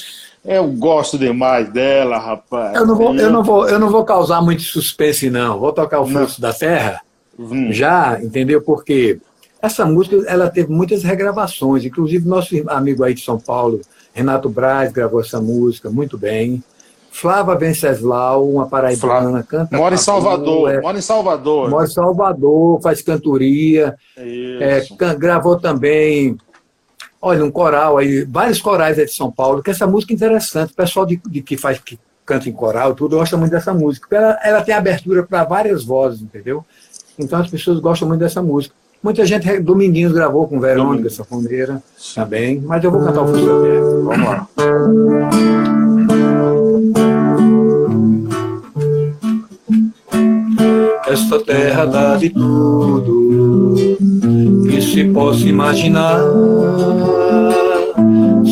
[0.45, 2.75] eu gosto demais dela, rapaz.
[2.75, 5.60] Eu não vou, eu não vou, eu não vou causar muito suspense, não.
[5.60, 6.27] Vou tocar o não.
[6.39, 7.01] da Terra.
[7.39, 7.71] Hum.
[7.71, 8.62] Já, entendeu?
[8.62, 9.19] Porque
[9.62, 13.79] essa música ela teve muitas regravações, inclusive nosso amigo aí de São Paulo,
[14.13, 16.62] Renato Braz gravou essa música muito bem.
[17.12, 19.77] Flávia Venceslau, uma paraibana, canta.
[19.77, 21.69] Mora em Salvador, é, mora em Salvador.
[21.69, 23.95] Mora em Salvador, faz cantoria.
[24.17, 24.84] É,
[25.17, 26.36] gravou também,
[27.23, 30.73] olha, um coral aí, vários corais aí de São Paulo, que essa música é interessante.
[30.73, 34.13] O pessoal de, de que faz que canta em coral, tudo, gosta muito dessa música.
[34.13, 36.65] Ela, ela tem abertura para várias vozes, entendeu?
[37.17, 38.75] Então as pessoas gostam muito dessa música.
[39.01, 41.81] Muita gente, Dominguinhos gravou com Verônica Safoneira
[42.13, 43.81] também, mas eu vou cantar o Terra.
[44.03, 44.47] Vamos lá.
[51.05, 53.97] esta terra dá de tudo
[54.93, 56.21] se possa imaginar.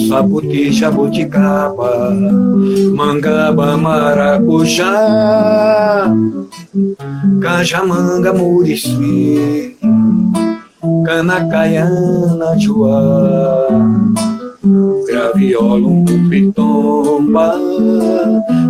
[0.09, 2.09] Saputi, jabuticaba,
[2.95, 4.91] mangaba, maracujá,
[7.39, 9.77] cajamanga, murici,
[11.05, 13.67] canacaiana, joá,
[15.07, 17.55] graviolo, pitomba,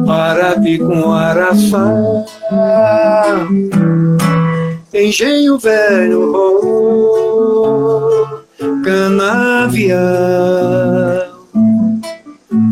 [0.07, 1.93] arapi com araçá,
[4.93, 6.33] engenho velho,
[8.83, 9.99] canavial,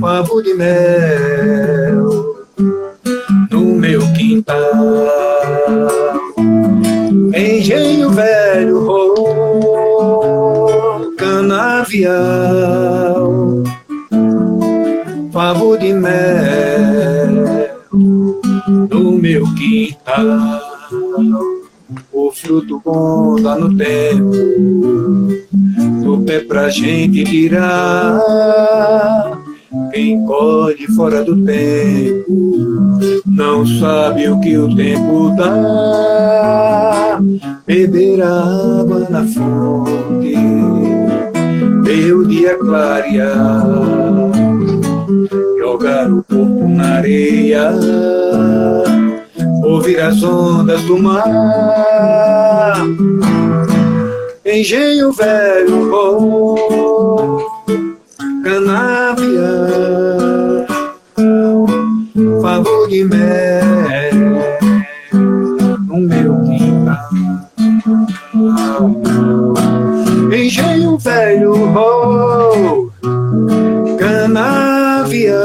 [0.01, 2.45] pavo de mel
[3.49, 4.57] no meu quintal.
[7.33, 8.85] Engenho velho,
[11.17, 12.03] canavial,
[15.31, 17.79] pavo de mel
[18.89, 20.68] no meu quintal.
[22.29, 24.29] O fruto bom dá no tempo,
[26.03, 28.21] do pé pra gente tirar.
[29.91, 32.61] Quem colhe fora do tempo
[33.25, 37.19] não sabe o que o tempo dá.
[37.65, 40.35] Beber água na fonte,
[41.81, 43.65] ver o dia clarear,
[45.57, 47.71] jogar o corpo na areia,
[49.79, 52.83] ouvir as ondas do mar.
[54.45, 57.39] Engenho velho, oh,
[58.43, 59.47] canavia,
[62.41, 63.63] favor de mel
[65.87, 67.09] no meu quintal.
[70.33, 72.91] Engenho velho, oh,
[73.97, 75.37] canavial,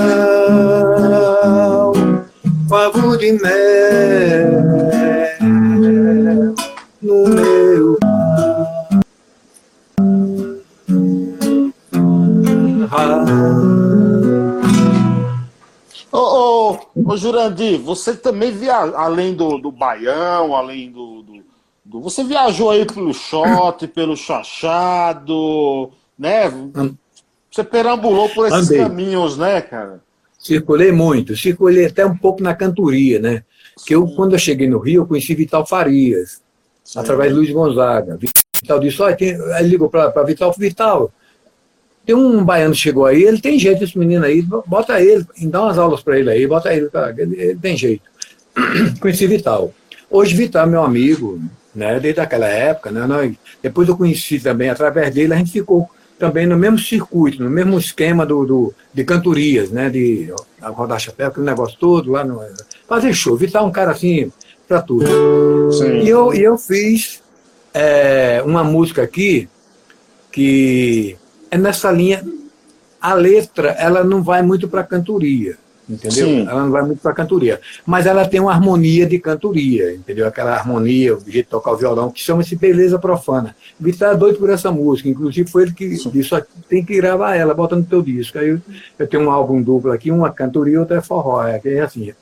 [2.68, 3.83] favor de mel
[17.14, 21.42] ô, Jurandir, você também via além do, do Baião, além do, do,
[21.85, 26.50] do, Você viajou aí pelo Shot, pelo Chachado, né?
[27.50, 28.79] Você perambulou por esses Andei.
[28.79, 30.03] caminhos, né, cara?
[30.38, 33.44] Circulei muito, circulei até um pouco na cantoria, né?
[33.87, 36.42] Que eu, quando eu cheguei no Rio, eu conheci Vital Farias,
[36.83, 36.98] Sim.
[36.98, 38.18] através de Luiz Gonzaga.
[38.61, 39.40] Vital disse, olha, tem...
[39.53, 41.11] aí ligou para Vital, Vital,
[42.04, 45.62] tem um baiano que chegou aí, ele tem jeito, esse menino aí, bota ele, dá
[45.62, 48.02] umas aulas para ele aí, bota ele, ele, ele tem jeito.
[49.00, 49.72] Conheci Vital.
[50.10, 51.40] Hoje Vital é meu amigo,
[51.74, 55.88] né, desde aquela época, né, nós, depois eu conheci também, através dele, a gente ficou
[56.18, 61.28] também no mesmo circuito, no mesmo esquema do, do de cantorias, né, de rodar chapéu,
[61.28, 62.40] aquele negócio todo lá, no,
[62.86, 63.36] fazer show.
[63.36, 64.30] Vital é um cara assim,
[64.68, 65.06] para tudo.
[65.72, 66.02] Sim.
[66.02, 67.22] E eu, e eu fiz
[67.72, 69.48] é, uma música aqui
[70.30, 71.16] que
[71.54, 72.24] é nessa linha.
[73.00, 75.56] A letra, ela não vai muito para cantoria,
[75.88, 76.26] entendeu?
[76.26, 76.48] Sim.
[76.48, 80.26] Ela não vai muito para cantoria, mas ela tem uma harmonia de cantoria, entendeu?
[80.26, 83.54] Aquela harmonia, o jeito de tocar o violão, que chama-se Beleza Profana.
[83.78, 86.10] O Vitor é doido por essa música, inclusive foi ele que Sim.
[86.10, 86.30] disse,
[86.66, 88.38] tem que gravar ela, bota no teu disco.
[88.38, 88.60] Aí eu,
[88.98, 92.06] eu tenho um álbum duplo aqui, uma cantoria e outra é forró, é, é assim.
[92.06, 92.14] que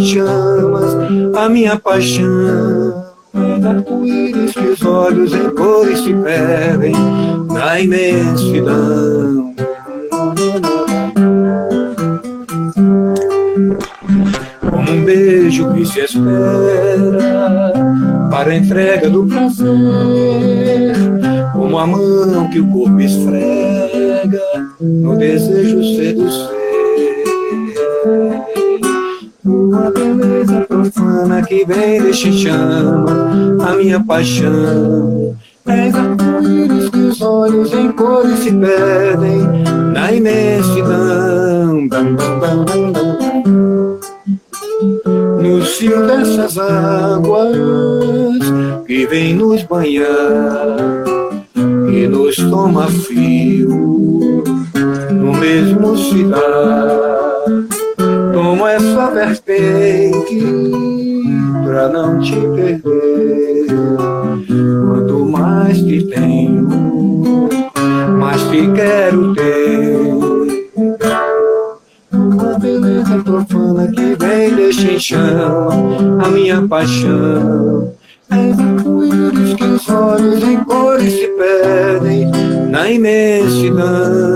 [0.04, 0.96] chamas,
[1.36, 3.04] a minha paixão.
[3.68, 6.94] Arco-íris que os olhos em cores se perdem
[7.52, 9.54] na imensidão.
[14.70, 17.74] Como um beijo que se espera
[18.30, 20.96] para a entrega do prazer,
[21.54, 24.42] como a mão que o corpo esfrega
[24.80, 26.62] no desejo seducer
[29.45, 35.36] uma beleza profana que vem deste chama a minha paixão.
[35.65, 39.39] És arco-íris que os olhos em cores se perdem
[39.93, 41.88] na imensidão.
[45.41, 47.58] No fio dessas águas
[48.86, 50.77] que vem nos banhar
[51.91, 54.43] e nos toma fio
[55.12, 57.23] no mesmo cidade
[58.74, 60.42] como essa vertente
[61.64, 63.68] pra não te perder.
[64.88, 67.50] Quanto mais te tenho,
[68.20, 70.14] mais te quero ter.
[72.12, 72.58] Uma
[74.76, 77.94] quem chama a minha paixão.
[78.32, 82.32] É que os olhos em cores se perdem
[82.70, 84.34] na imensidão.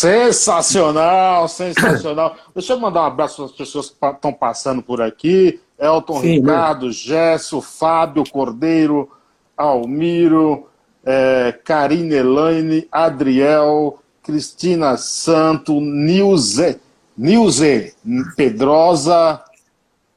[0.00, 2.34] Sensacional, sensacional.
[2.54, 5.60] Deixa eu mandar um abraço para as pessoas que estão passando por aqui.
[5.78, 6.92] Elton Sim, Ricardo, meu.
[6.92, 9.10] Gesso, Fábio Cordeiro,
[9.54, 10.66] Almiro,
[11.04, 16.80] é, Karine Elaine, Adriel, Cristina Santo, Nilze,
[17.14, 17.94] Nilze
[18.36, 19.42] Pedrosa,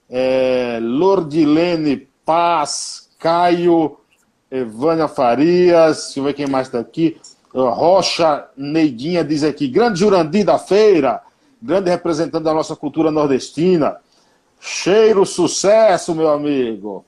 [0.10, 3.98] é, Lordilene Paz, Caio,
[4.50, 7.19] Evânia Farias, deixa eu ver quem mais está aqui.
[7.53, 11.21] Rocha Neidinha diz aqui, grande Jurandir da feira,
[11.61, 13.97] grande representante da nossa cultura nordestina.
[14.59, 17.05] Cheiro sucesso, meu amigo.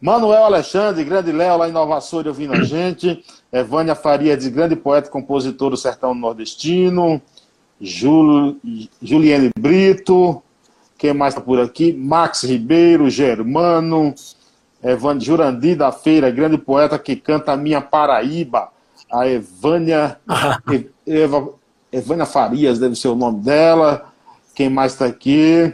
[0.00, 3.24] Manuel Alexandre, grande Léo, lá em Nova Açores, ouvindo a gente.
[3.50, 7.20] Evânia Faria, de grande poeta e compositor do sertão nordestino.
[7.80, 8.56] Jul...
[9.02, 10.42] Juliane Brito.
[10.98, 11.92] Quem mais está por aqui?
[11.92, 14.14] Max Ribeiro, Germano.
[14.82, 18.75] Evânia Jurandir da Feira, grande poeta que canta a minha Paraíba.
[19.10, 20.20] A Evânia.
[21.06, 21.54] Eva...
[21.92, 24.12] Evânia Farias, deve ser o nome dela.
[24.54, 25.72] Quem mais está aqui?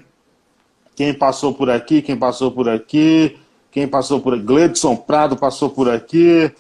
[0.95, 2.03] Quem passou por aqui?
[2.03, 3.39] Quem passou por aqui?
[3.71, 4.43] Quem passou por aqui?
[4.43, 6.53] Gledson Prado passou por aqui.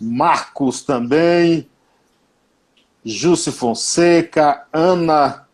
[0.00, 1.68] Marcos também.
[3.04, 4.66] Jússi Fonseca.
[4.72, 5.46] Ana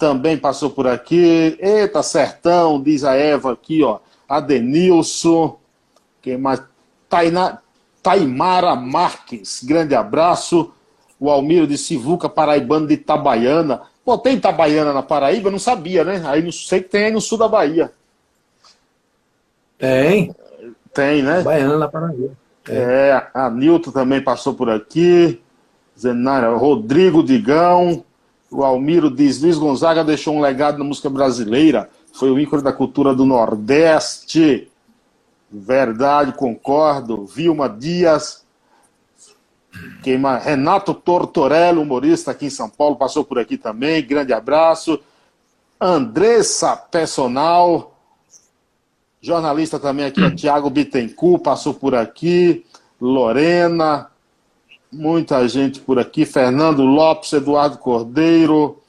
[0.00, 1.58] também passou por aqui.
[1.60, 4.00] Eita, Sertão, diz a Eva aqui, ó.
[4.26, 5.58] Adenilson.
[6.22, 6.62] Quem mais?
[7.08, 7.60] Tainá,
[8.02, 9.62] Taimara Marques.
[9.62, 10.72] Grande abraço.
[11.18, 13.82] O Almiro de Sivuca, paraibano de Itabaiana.
[14.04, 15.50] Pô, tem Itabaiana na Paraíba?
[15.50, 16.22] Não sabia, né?
[16.24, 17.92] Aí não sei que tem aí no sul da Bahia.
[19.78, 20.34] Tem.
[20.92, 21.42] Tem, né?
[21.42, 22.32] Baiana na Paraíba.
[22.68, 25.40] É, a Nilton também passou por aqui.
[25.98, 28.04] Zenara, Rodrigo Digão.
[28.50, 31.90] O Almiro diz: Luiz Gonzaga deixou um legado na música brasileira.
[32.12, 34.69] Foi o ícone da cultura do Nordeste.
[35.50, 37.26] Verdade, concordo.
[37.26, 38.46] Vilma Dias.
[40.42, 44.04] Renato Tortorelli, humorista aqui em São Paulo, passou por aqui também.
[44.04, 45.00] Grande abraço.
[45.80, 47.96] Andressa Personal.
[49.22, 52.64] Jornalista também aqui, é Tiago Bittencourt, passou por aqui.
[52.98, 54.10] Lorena,
[54.90, 56.24] muita gente por aqui.
[56.24, 58.80] Fernando Lopes, Eduardo Cordeiro.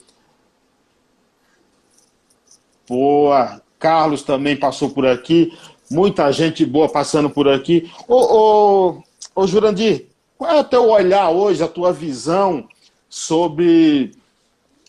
[2.87, 3.61] Boa.
[3.77, 5.57] Carlos também passou por aqui.
[5.91, 7.91] Muita gente boa passando por aqui.
[8.07, 9.03] Ô, ô,
[9.35, 12.67] ô Jurandir, qual é o teu olhar hoje, a tua visão
[13.09, 14.11] sobre,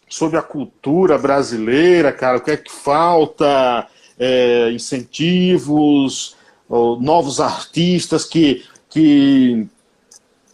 [0.08, 2.38] sobre a cultura brasileira, cara?
[2.38, 3.88] O que é que falta?
[4.18, 6.36] é, incentivos,
[6.68, 9.66] novos artistas que, que,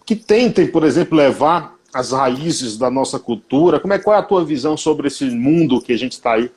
[0.06, 3.78] que tentem, por exemplo, levar as raízes da nossa cultura.
[3.78, 6.50] Como é, qual é a tua visão sobre esse mundo que a gente está aí?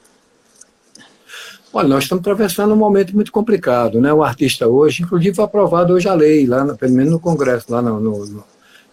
[1.73, 4.11] Olha, nós estamos atravessando um momento muito complicado, né?
[4.11, 7.65] O artista hoje, inclusive foi aprovado hoje a lei, lá no, pelo menos no Congresso,
[7.69, 8.43] lá no, no,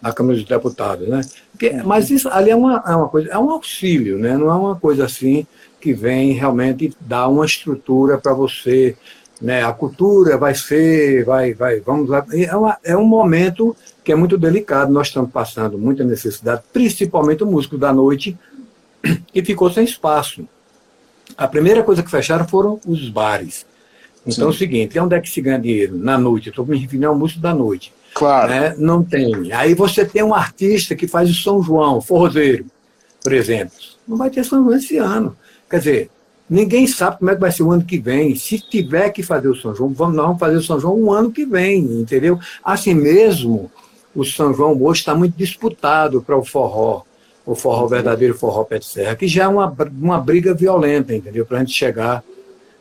[0.01, 1.21] na Câmara dos Deputados, né?
[1.51, 4.37] Porque, mas isso ali é uma, é uma coisa, é um auxílio, né?
[4.37, 5.45] Não é uma coisa assim
[5.81, 8.95] que vem realmente dar uma estrutura para você,
[9.41, 9.61] né?
[9.61, 12.25] A cultura vai ser, vai, vai, vamos lá.
[12.31, 14.89] É, uma, é um momento que é muito delicado.
[14.89, 18.37] Nós estamos passando muita necessidade, principalmente o músico da noite,
[19.33, 20.47] que ficou sem espaço.
[21.39, 23.65] A primeira coisa que fecharam foram os bares.
[24.27, 24.41] Então Sim.
[24.41, 25.97] é o seguinte, onde é que se ganha dinheiro?
[25.97, 27.93] Na noite, estou me referindo ao músico da noite.
[28.13, 28.49] Claro.
[28.49, 28.75] Né?
[28.77, 29.53] Não tem.
[29.53, 32.65] Aí você tem um artista que faz o São João, forrozeiro,
[33.23, 33.73] por exemplo.
[34.05, 35.33] Não vai ter São João esse ano.
[35.69, 36.11] Quer dizer,
[36.49, 38.35] ninguém sabe como é que vai ser o ano que vem.
[38.35, 41.09] Se tiver que fazer o São João, vamos, nós vamos fazer o São João um
[41.09, 42.37] ano que vem, entendeu?
[42.61, 43.71] Assim mesmo,
[44.13, 47.03] o São João hoje está muito disputado para o forró,
[47.51, 51.45] o forró verdadeiro, forró pé de serra, que já é uma, uma briga violenta, entendeu?
[51.45, 52.23] Para a gente chegar.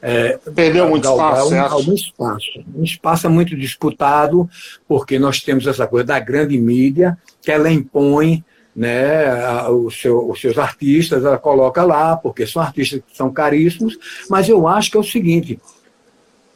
[0.01, 2.65] É, Perdeu muito espaço, um, algum espaço.
[2.75, 4.49] Um espaço é muito disputado,
[4.87, 8.45] porque nós temos essa coisa da grande mídia, que ela impõe
[8.77, 13.99] né, os, seu, os seus artistas, ela coloca lá, porque são artistas que são caríssimos,
[14.31, 15.59] mas eu acho que é o seguinte,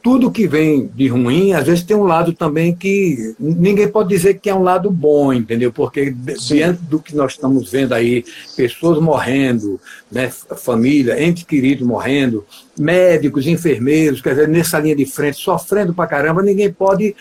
[0.03, 4.33] tudo que vem de ruim, às vezes tem um lado também que ninguém pode dizer
[4.33, 5.71] que é um lado bom, entendeu?
[5.71, 6.55] Porque Sim.
[6.55, 9.79] diante do que nós estamos vendo aí, pessoas morrendo,
[10.11, 12.45] né, família, entes queridos morrendo,
[12.77, 17.15] médicos, enfermeiros, quer dizer, nessa linha de frente, sofrendo pra caramba, ninguém pode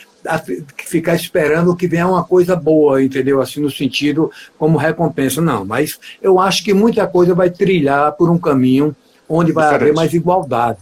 [0.85, 3.41] ficar esperando que venha uma coisa boa, entendeu?
[3.41, 4.29] Assim, no sentido
[4.59, 5.41] como recompensa.
[5.41, 8.95] Não, mas eu acho que muita coisa vai trilhar por um caminho
[9.29, 9.83] onde vai Diferente.
[9.83, 10.81] haver mais igualdade.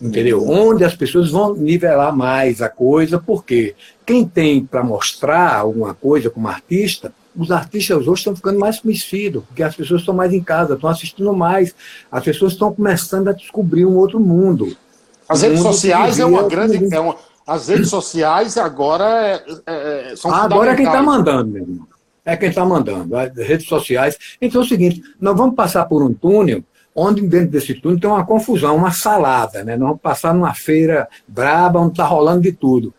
[0.00, 0.48] Entendeu?
[0.48, 3.74] Onde as pessoas vão nivelar mais a coisa, porque
[4.06, 9.44] quem tem para mostrar alguma coisa como artista os artistas hoje estão ficando mais conhecidos,
[9.44, 11.74] porque as pessoas estão mais em casa, estão assistindo mais,
[12.10, 14.76] as pessoas estão começando a descobrir um outro mundo.
[15.28, 16.92] As redes sociais é uma grande.
[16.92, 21.62] É uma, as redes sociais agora é, é, são Agora é quem está mandando, meu
[21.62, 21.88] irmão.
[22.24, 24.16] É quem está mandando, as redes sociais.
[24.40, 26.62] Então é o seguinte, nós vamos passar por um túnel
[26.94, 29.76] onde dentro desse túnel tem uma confusão, uma salada, né?
[29.76, 32.92] Nós vamos passar numa feira braba onde está rolando de tudo.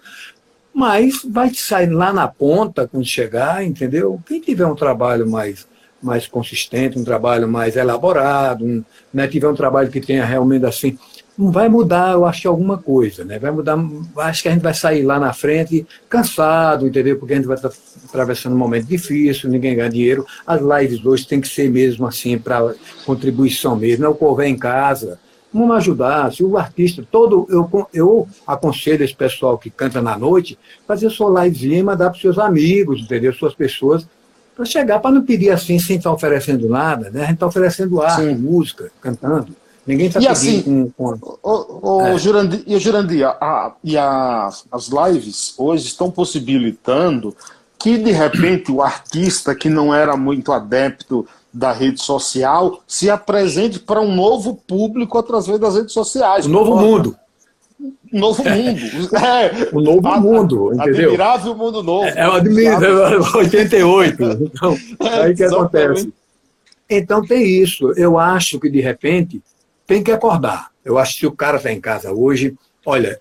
[0.73, 4.19] Mas vai sair lá na ponta quando chegar, entendeu?
[4.25, 5.67] Quem tiver um trabalho mais,
[6.01, 8.83] mais consistente, um trabalho mais elaborado, um,
[9.13, 10.97] né, tiver um trabalho que tenha realmente assim,
[11.41, 13.39] não vai mudar, eu acho, alguma coisa, né?
[13.39, 13.75] Vai mudar,
[14.17, 17.17] acho que a gente vai sair lá na frente cansado, entendeu?
[17.17, 17.71] Porque a gente vai estar
[18.07, 20.23] atravessando um momento difícil, ninguém ganha dinheiro.
[20.45, 22.75] As lives hoje tem que ser mesmo assim, para
[23.07, 25.19] contribuição mesmo, não é o povo em casa.
[25.51, 26.31] Vamos ajudar.
[26.31, 31.43] Se o artista, todo, eu, eu aconselho esse pessoal que canta na noite, fazer sua
[31.43, 33.33] livezinha e mandar para os seus amigos, entendeu?
[33.33, 34.07] Suas pessoas,
[34.55, 37.21] para chegar, para não pedir assim sem estar oferecendo nada, né?
[37.23, 38.35] A gente está oferecendo arte, Sim.
[38.35, 39.55] música, cantando.
[39.85, 41.37] Ninguém está pedindo assim, com, com...
[41.41, 42.17] O, o, é.
[42.17, 47.35] Jurandir, e, Jurandir, a, e as, as lives hoje estão possibilitando
[47.79, 53.79] que, de repente, o artista que não era muito adepto da rede social se apresente
[53.79, 56.45] para um novo público através das redes sociais.
[56.45, 57.15] O novo mundo.
[58.11, 58.81] Novo mundo.
[59.17, 61.05] É, o novo a, mundo, entendeu?
[61.05, 62.05] Admirável mundo novo.
[62.05, 64.23] É, é o admirável 88.
[64.53, 66.13] Então, é, aí que acontece.
[66.89, 67.91] Então tem isso.
[67.95, 69.41] Eu acho que, de repente,
[69.85, 70.69] tem que acordar.
[70.83, 72.55] Eu acho que se o cara está em casa hoje,
[72.85, 73.19] olha,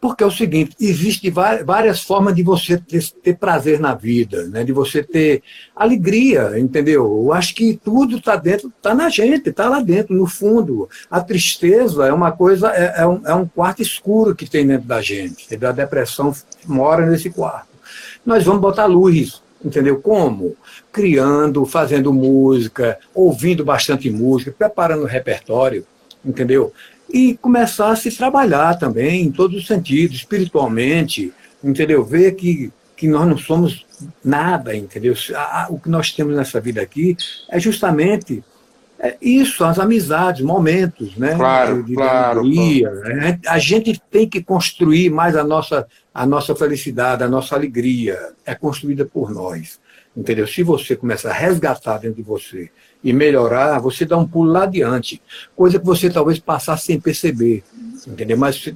[0.00, 4.64] porque é o seguinte, existe várias formas de você ter, prazer na vida, né?
[4.64, 5.42] de você ter
[5.76, 7.24] alegria, entendeu?
[7.24, 10.88] Eu acho que tudo está dentro, está na gente, está lá dentro, no fundo.
[11.10, 14.88] A tristeza é uma coisa, é, é, um, é um quarto escuro que tem dentro
[14.88, 15.46] da gente.
[15.62, 16.34] A depressão
[16.64, 17.68] mora nesse quarto.
[18.24, 20.00] Nós vamos botar luz, entendeu?
[20.00, 20.56] Como?
[20.90, 25.84] Criando, fazendo música, ouvindo bastante música, preparando o repertório,
[26.24, 26.72] entendeu?
[27.12, 32.04] e começar a se trabalhar também em todos os sentidos, espiritualmente, entendeu?
[32.04, 33.84] Ver que, que nós não somos
[34.24, 35.14] nada, entendeu?
[35.68, 37.16] O que nós temos nessa vida aqui
[37.48, 38.42] é justamente
[39.02, 41.34] é isso, as amizades, momentos, né?
[41.34, 42.90] Claro, de, claro, alegria.
[42.90, 43.40] Né?
[43.46, 48.18] A gente tem que construir mais a nossa, a nossa felicidade, a nossa alegria.
[48.44, 49.80] É construída por nós,
[50.14, 50.46] entendeu?
[50.46, 52.70] Se você começa a resgatar dentro de você
[53.02, 55.22] e melhorar, você dá um pulo lá adiante.
[55.56, 57.62] Coisa que você talvez passasse sem perceber.
[58.06, 58.36] Entendeu?
[58.36, 58.72] Mas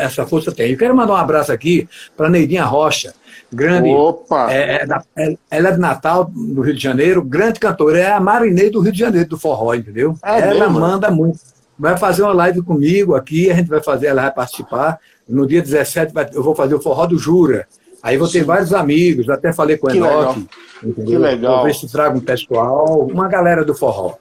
[0.00, 0.70] essa força tem.
[0.70, 3.14] Eu quero mandar um abraço aqui para Neidinha Rocha,
[3.52, 3.90] grande.
[3.90, 4.52] Opa!
[4.52, 4.86] É,
[5.16, 7.98] é, ela é de Natal, no Rio de Janeiro, grande cantora.
[7.98, 10.14] É a Marinei do Rio de Janeiro, do forró, entendeu?
[10.24, 10.80] É ela mesmo?
[10.80, 11.40] manda muito.
[11.78, 14.98] Vai fazer uma live comigo aqui, a gente vai fazer, ela vai participar.
[15.28, 17.66] No dia 17 eu vou fazer o forró do Jura.
[18.02, 18.44] Aí vou ter Sim.
[18.46, 20.48] vários amigos, até falei com o Enoque.
[20.80, 21.56] Que legal.
[21.56, 24.14] Vou ver se trago um pessoal, uma galera do forró.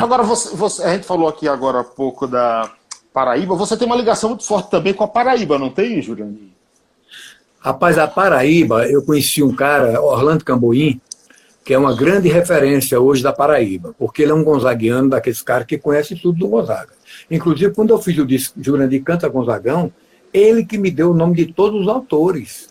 [0.00, 2.70] Agora, você, você, a gente falou aqui agora há pouco da
[3.12, 3.56] Paraíba.
[3.56, 6.38] Você tem uma ligação muito forte também com a Paraíba, não tem, Juliano?
[7.58, 11.00] Rapaz, a Paraíba, eu conheci um cara, Orlando Camboim,
[11.64, 15.66] que é uma grande referência hoje da Paraíba, porque ele é um gonzaguiano daqueles caras
[15.66, 16.92] que conhece tudo do Gonzaga.
[17.30, 19.92] Inclusive, quando eu fiz o disco Jurandir Canta Gonzagão,
[20.32, 22.68] ele que me deu o nome de todos os autores.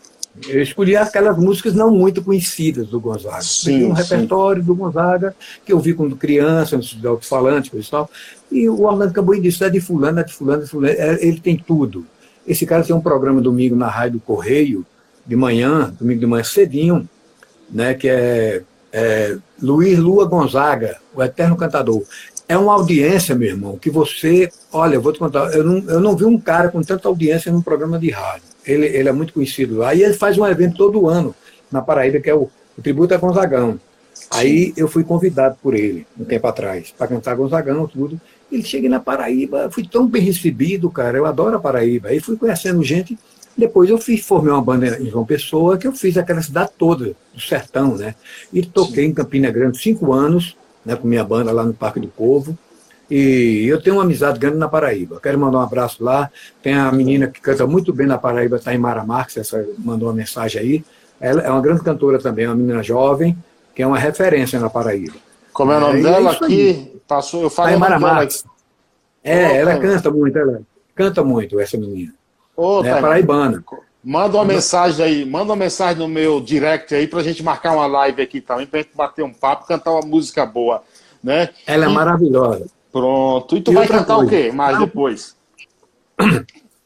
[0.48, 3.42] Eu escolhi aquelas músicas não muito conhecidas do Gonzaga.
[3.42, 4.02] Sim, um sim.
[4.02, 5.36] repertório do Gonzaga
[5.66, 8.12] que eu vi quando criança, no alto-falante, coisa e tal.
[8.52, 10.94] E o Orlando Cambuí disse: é de fulano, é de fulano, é de fulano.
[10.94, 12.06] É, ele tem tudo.
[12.46, 14.86] Esse cara tem um programa domingo na Rádio do Correio,
[15.26, 17.10] de manhã, domingo de manhã cedinho,
[17.70, 18.62] né, que é,
[18.94, 22.04] é Luiz Lua Gonzaga, o eterno cantador.
[22.48, 24.50] É uma audiência, meu irmão, que você.
[24.72, 27.52] Olha, eu vou te contar, eu não, eu não vi um cara com tanta audiência
[27.52, 30.78] num programa de rádio ele, ele é muito conhecido lá, e ele faz um evento
[30.78, 31.34] todo ano
[31.72, 33.80] na Paraíba, que é o, o Tributo a Gonzagão.
[34.30, 38.20] Aí eu fui convidado por ele, um tempo atrás, para cantar Gonzagão, tudo.
[38.52, 42.10] Ele cheguei na Paraíba, fui tão bem recebido, cara, eu adoro a Paraíba.
[42.10, 43.18] Aí fui conhecendo gente,
[43.58, 47.16] depois eu fiz, formei uma banda em João Pessoa, que eu fiz aquela cidade toda,
[47.34, 48.16] do sertão, né?
[48.54, 50.56] E toquei em Campina Grande cinco anos,
[50.86, 52.58] né, com minha banda lá no Parque do Povo.
[53.10, 55.20] E eu tenho uma amizade grande na Paraíba.
[55.22, 56.30] Quero mandar um abraço lá.
[56.62, 60.10] Tem a menina que canta muito bem na Paraíba, está em Mara Marques, essa mandou
[60.10, 60.86] uma mensagem aí.
[61.20, 63.38] Ela é uma grande cantora também, uma menina jovem,
[63.74, 65.16] que é uma referência na Paraíba.
[65.54, 67.02] Como é o nome é, dela é aqui?
[67.08, 68.44] Passou, eu falo tá em Mara Marques.
[69.24, 70.62] É, ela canta muito, ela
[70.94, 72.14] canta muito, essa menina.
[72.56, 73.64] Ô, é tá paraibana.
[74.04, 77.88] Manda uma mensagem aí, manda uma mensagem no meu direct aí pra gente marcar uma
[77.88, 80.84] live aqui também, pra gente bater um papo, cantar uma música boa,
[81.24, 81.50] né?
[81.66, 82.68] Ela é maravilhosa.
[82.92, 83.58] Pronto.
[83.58, 84.26] E tu e vai cantar coisa.
[84.26, 85.36] o quê mais depois?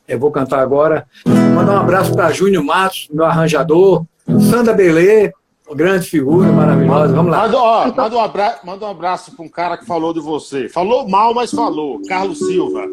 [0.08, 1.08] Eu vou cantar agora.
[1.26, 4.06] Mandar um abraço para Júnior Matos, meu arranjador,
[4.50, 5.32] Sandra Belê,
[5.74, 7.14] grande figura, maravilhosa.
[7.14, 7.44] Vamos lá.
[7.44, 10.68] Manda, ó, manda, um abraço, manda um abraço para um cara que falou de você.
[10.68, 12.02] Falou mal, mas falou.
[12.08, 12.88] Carlos Silva.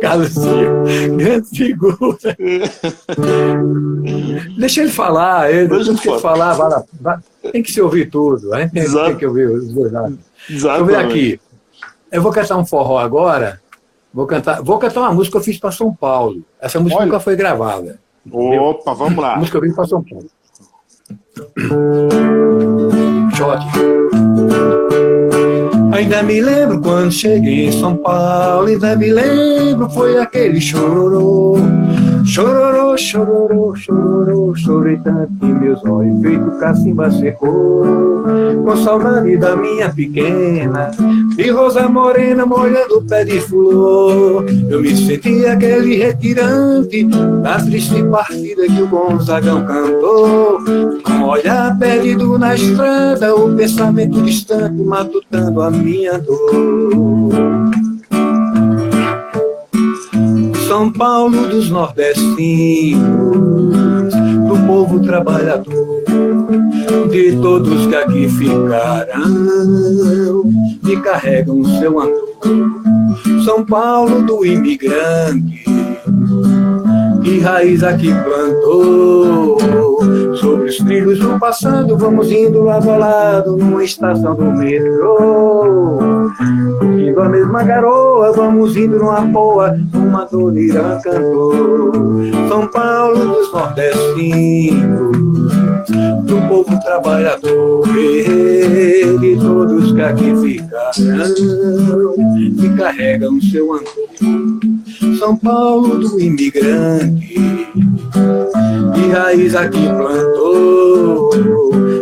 [0.00, 0.84] Carlos Silva,
[1.16, 2.36] grande figura.
[4.58, 7.18] Deixa ele falar, ele, Deixa ele falar, vai, vai,
[7.50, 8.54] tem que se ouvir tudo.
[8.54, 10.18] Gente tem, tem que ouvir os dois lados.
[10.48, 11.40] Deixa eu ver aqui.
[12.10, 13.60] Eu vou cantar um forró agora.
[14.12, 16.42] Vou cantar, vou cantar uma música que eu fiz para São Paulo.
[16.60, 17.06] Essa música Olha.
[17.06, 18.00] nunca foi gravada.
[18.30, 19.36] Opa, vamos lá.
[19.36, 20.26] música que eu fiz para São Paulo.
[23.34, 23.64] Shot.
[25.92, 31.56] Ainda me lembro quando cheguei em São Paulo, ainda me lembro, foi aquele chororô.
[32.28, 38.22] Chororô, chororô, chororô, chorei tanto que meus olhos feito cacimba secou.
[38.64, 40.90] Com saudade da minha pequena,
[41.34, 44.44] de rosa morena molhando o pé de flor.
[44.68, 47.04] Eu me senti aquele retirante
[47.42, 50.60] da triste partida que o Gonzagão cantou.
[51.02, 57.87] Com olhar perdido na estrada, o pensamento distante matutando a minha dor.
[60.68, 63.00] São Paulo dos nordestinos,
[64.12, 66.04] do povo trabalhador,
[67.10, 69.24] de todos que aqui ficarão
[70.86, 72.28] e carregam seu andor.
[73.46, 75.64] São Paulo do imigrante,
[77.24, 79.56] que raiz aqui plantou.
[80.68, 85.98] Os trilhos do passado, vamos indo lado a lado numa estação do metrô.
[86.82, 91.92] Indo a mesma garoa, vamos indo numa boa, uma dor Irã cantou.
[92.50, 95.16] São Paulo dos nordestinos,
[96.24, 102.14] do povo trabalhador, de todos que aqui ficarão,
[102.58, 104.77] que carregam seu andor.
[105.18, 107.34] São Paulo do imigrante,
[108.94, 111.30] de raiz aqui plantou.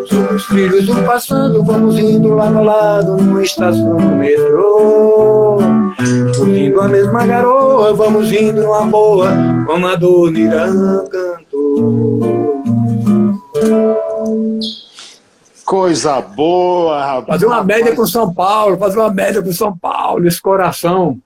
[0.07, 5.59] Somos filhos do passado, vamos indo lá no lado, numa estação do metrô.
[6.37, 9.31] Curtindo a mesma garoa, vamos indo numa boa,
[9.67, 12.63] como a dona Irã cantou.
[15.65, 17.27] Coisa boa, rapaz.
[17.27, 21.19] Fazer uma média com São Paulo, fazer uma média com São Paulo, esse coração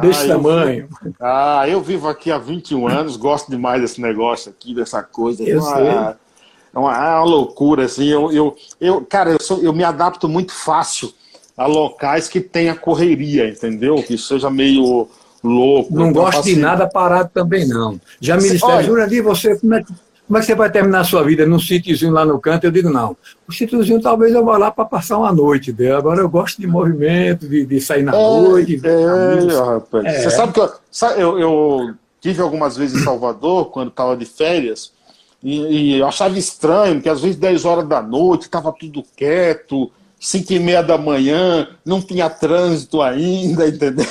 [0.00, 0.88] desse ah, tamanho.
[1.04, 5.42] Eu, ah, eu vivo aqui há 21 anos, gosto demais desse negócio aqui, dessa coisa.
[5.42, 5.86] Eu uma, sei.
[5.86, 8.06] É uma, é uma loucura, assim.
[8.06, 11.12] Eu, eu, eu cara, eu, sou, eu me adapto muito fácil
[11.56, 14.02] a locais que tenha correria, entendeu?
[14.02, 15.08] Que seja meio
[15.42, 15.94] louco.
[15.94, 18.00] Não gosto de nada parado também, não.
[18.20, 19.84] Já disseram, Jurandir, você, como é,
[20.26, 22.64] como é que você vai terminar a sua vida num sítiozinho lá no canto?
[22.64, 23.14] Eu digo, não.
[23.46, 25.70] O sítiozinho talvez eu vá lá para passar uma noite.
[25.70, 25.98] Entendeu?
[25.98, 28.80] Agora eu gosto de movimento, de, de sair na é, noite.
[28.82, 30.04] É, rapaz.
[30.06, 30.22] É.
[30.22, 34.24] Você sabe que eu, sabe, eu, eu, tive algumas vezes em Salvador, quando estava de
[34.24, 34.92] férias,
[35.42, 39.92] e, e, eu achava estranho, porque às vezes 10 horas da noite estava tudo quieto,
[40.18, 44.06] 5 e meia da manhã, não tinha trânsito ainda, entendeu?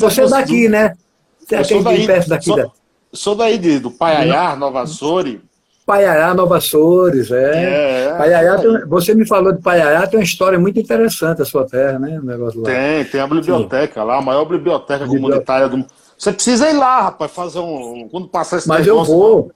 [0.00, 0.96] Você é daqui, né?
[1.38, 2.56] Você é aqui daí, perto daqui.
[2.56, 2.70] Da...
[3.12, 5.38] sou daí de, do Paiaiá, Nova Açores.
[5.86, 8.10] Paiaiá, Nova Açores, é.
[8.10, 8.84] é Paiaiá, é.
[8.84, 12.18] você me falou de Paiaiá, tem uma história muito interessante a sua terra, né?
[12.18, 12.68] O negócio lá.
[12.68, 14.06] Tem, tem a biblioteca Sim.
[14.06, 15.88] lá, a maior biblioteca, biblioteca comunitária do mundo.
[16.18, 18.08] Você precisa ir lá, rapaz, fazer um.
[18.10, 19.52] Quando passar esse Mas negócio, eu vou.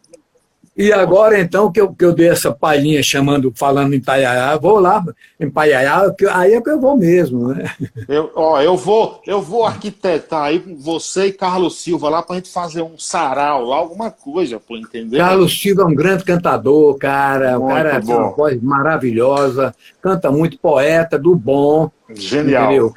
[0.74, 4.80] E agora, então, que eu, que eu dei essa palhinha chamando, falando em Paiaiá, vou
[4.80, 5.04] lá
[5.38, 7.70] em Paiaiá, aí é que eu vou mesmo, né?
[8.08, 12.36] Eu, ó, eu vou, eu vou arquitetar aí com você e Carlos Silva lá pra
[12.36, 15.18] gente fazer um sarau lá, alguma coisa, pô, entender?
[15.18, 17.58] Carlos Silva é um grande cantador, cara.
[17.58, 21.90] o cara tem uma voz maravilhosa, canta muito, poeta, do bom.
[22.14, 22.92] Genial.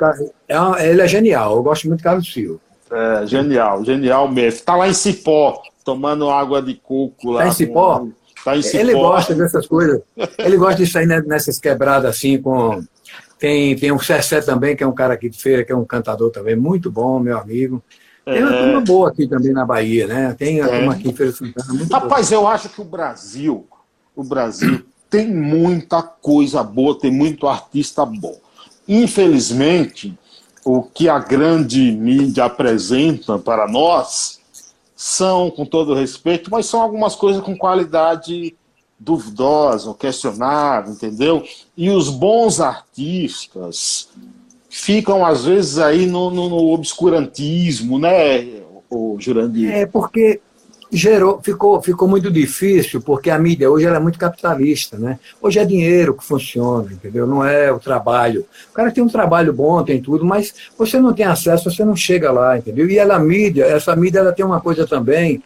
[0.48, 2.60] É, ele é genial, eu gosto muito de Carlos Silva.
[2.90, 4.62] É, genial, genial mesmo.
[4.62, 7.44] Tá lá em Cipó tomando água de coco lá.
[7.44, 8.00] Tá em Cipó?
[8.00, 8.12] Com...
[8.44, 8.78] Tá em Cipó.
[8.80, 10.02] Ele gosta dessas coisas.
[10.40, 12.84] Ele gosta de sair nessas quebradas assim com.
[13.38, 15.86] Tem, tem o Cessé também, que é um cara aqui de feira, que é um
[15.86, 17.84] cantador também, muito bom, meu amigo.
[18.24, 18.64] Tem uma é...
[18.64, 20.36] turma boa aqui também na Bahia, né?
[20.38, 20.78] Tem a é.
[20.78, 21.74] turma aqui em Feira Santana.
[21.74, 22.42] Muito Rapaz, boa.
[22.42, 23.68] eu acho que o Brasil,
[24.16, 28.40] o Brasil tem muita coisa boa, tem muito artista bom.
[28.88, 30.18] Infelizmente,
[30.64, 34.40] o que a grande mídia apresenta para nós
[35.06, 38.56] são, com todo respeito, mas são algumas coisas com qualidade
[39.00, 41.44] duvidosa, questionável, entendeu?
[41.78, 44.10] E os bons artistas
[44.68, 49.72] ficam, às vezes, aí no, no, no obscurantismo, né, o Jurandir?
[49.72, 50.42] É, porque
[50.96, 55.20] gerou, ficou, ficou muito difícil, porque a mídia hoje ela é muito capitalista, né?
[55.42, 57.28] Hoje é dinheiro que funciona, entendeu?
[57.28, 58.46] Não é o trabalho.
[58.72, 61.96] O cara tem um trabalho bom, tem tudo, mas você não tem acesso, você não
[61.96, 62.90] chega lá, entendeu?
[62.90, 65.44] E ela, mídia, essa mídia, ela tem uma coisa também.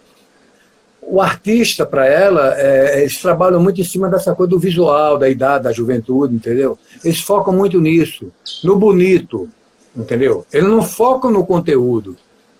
[1.01, 5.27] o artista, para ela, é, eles trabalham muito em cima dessa coisa do visual, da
[5.27, 6.77] idade, da juventude, entendeu?
[7.03, 8.31] Eles focam muito nisso,
[8.63, 9.49] no bonito,
[9.95, 10.45] entendeu?
[10.53, 12.15] Eles não focam no conteúdo.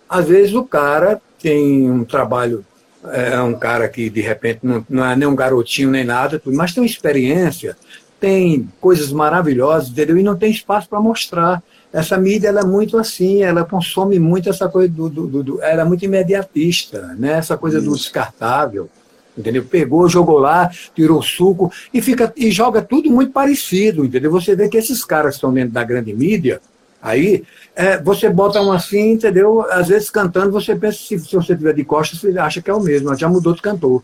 [0.09, 2.65] Às vezes o cara tem um trabalho,
[3.05, 6.73] é um cara que de repente não, não é nem um garotinho nem nada, mas
[6.73, 7.77] tem experiência,
[8.19, 10.17] tem coisas maravilhosas, entendeu?
[10.17, 14.49] E não tem espaço para mostrar essa mídia ela é muito assim, ela consome muito
[14.49, 17.33] essa coisa do, do, do, do ela é muito imediatista, né?
[17.33, 17.89] Essa coisa Isso.
[17.89, 18.87] do descartável,
[19.35, 19.63] entendeu?
[19.63, 24.29] Pegou, jogou lá, tirou suco e fica e joga tudo muito parecido, entendeu?
[24.31, 26.61] Você vê que esses caras que estão dentro da grande mídia,
[27.01, 27.43] aí
[27.79, 29.65] é, você bota um assim, entendeu?
[29.71, 32.73] Às vezes cantando você pensa se, se você tiver de costas você acha que é
[32.73, 34.03] o mesmo, já mudou de cantor.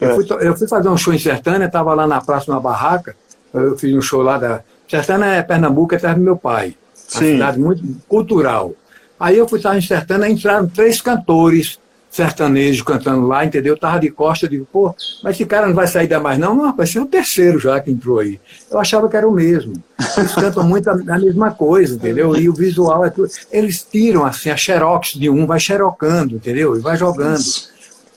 [0.00, 0.04] É.
[0.04, 3.16] Eu, fui, eu fui fazer um show em Sertânia, estava lá na praça, numa barraca,
[3.52, 6.76] eu fiz um show lá da Sertânia é Pernambuco, é terra do meu pai.
[7.12, 7.32] Uma Sim.
[7.32, 8.72] cidade muito cultural.
[9.18, 11.80] Aí eu fui estar em Sertana, entraram três cantores
[12.10, 13.74] sertanejos cantando lá, entendeu?
[13.74, 16.38] Eu tava de costa, eu digo, pô, mas esse cara não vai sair da mais
[16.38, 16.54] não?
[16.54, 18.40] Não, vai ser o terceiro já que entrou aí.
[18.70, 19.74] Eu achava que era o mesmo.
[20.16, 22.34] Eles cantam muito a, a mesma coisa, entendeu?
[22.36, 23.28] E o visual é tudo.
[23.50, 26.76] Eles tiram assim a xerox de um, vai xerocando, entendeu?
[26.76, 27.44] E vai jogando.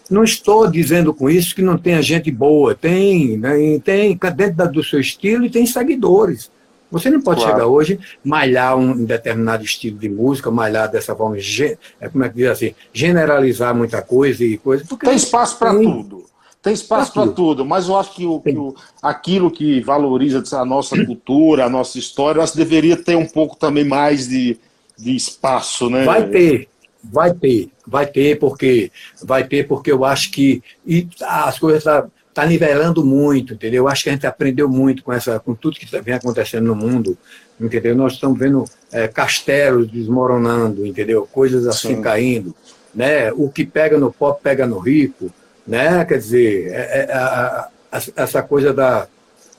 [0.10, 3.80] Não estou dizendo com isso que não tenha gente boa, tem, né?
[3.84, 6.52] tem dentro do seu estilo e tem seguidores.
[6.92, 7.56] Você não pode claro.
[7.56, 12.36] chegar hoje, malhar um determinado estilo de música, malhar dessa forma, é, como é que
[12.36, 14.84] diz assim, generalizar muita coisa e coisa.
[15.00, 16.26] Tem espaço para tudo.
[16.62, 17.34] Tem espaço para tudo.
[17.34, 21.70] tudo, mas eu acho que, o, que o, aquilo que valoriza a nossa cultura, a
[21.70, 24.60] nossa história, acho que deveria ter um pouco também mais de,
[24.96, 26.04] de espaço, né?
[26.04, 26.70] Vai ter,
[27.04, 28.92] vai ter, vai ter, porque
[29.24, 31.84] vai ter, porque eu acho que e as coisas
[32.32, 33.88] está nivelando muito, entendeu?
[33.88, 37.18] Acho que a gente aprendeu muito com essa, com tudo que vem acontecendo no mundo,
[37.60, 37.94] entendeu?
[37.96, 41.28] Nós estamos vendo é, castelos desmoronando, entendeu?
[41.32, 42.02] Coisas assim Sim.
[42.02, 42.56] caindo,
[42.96, 43.32] né?
[43.34, 45.30] O que pega no pobre pega no rico,
[45.68, 46.04] né?
[46.06, 49.08] Quer dizer, é, é, a, a, essa coisa da,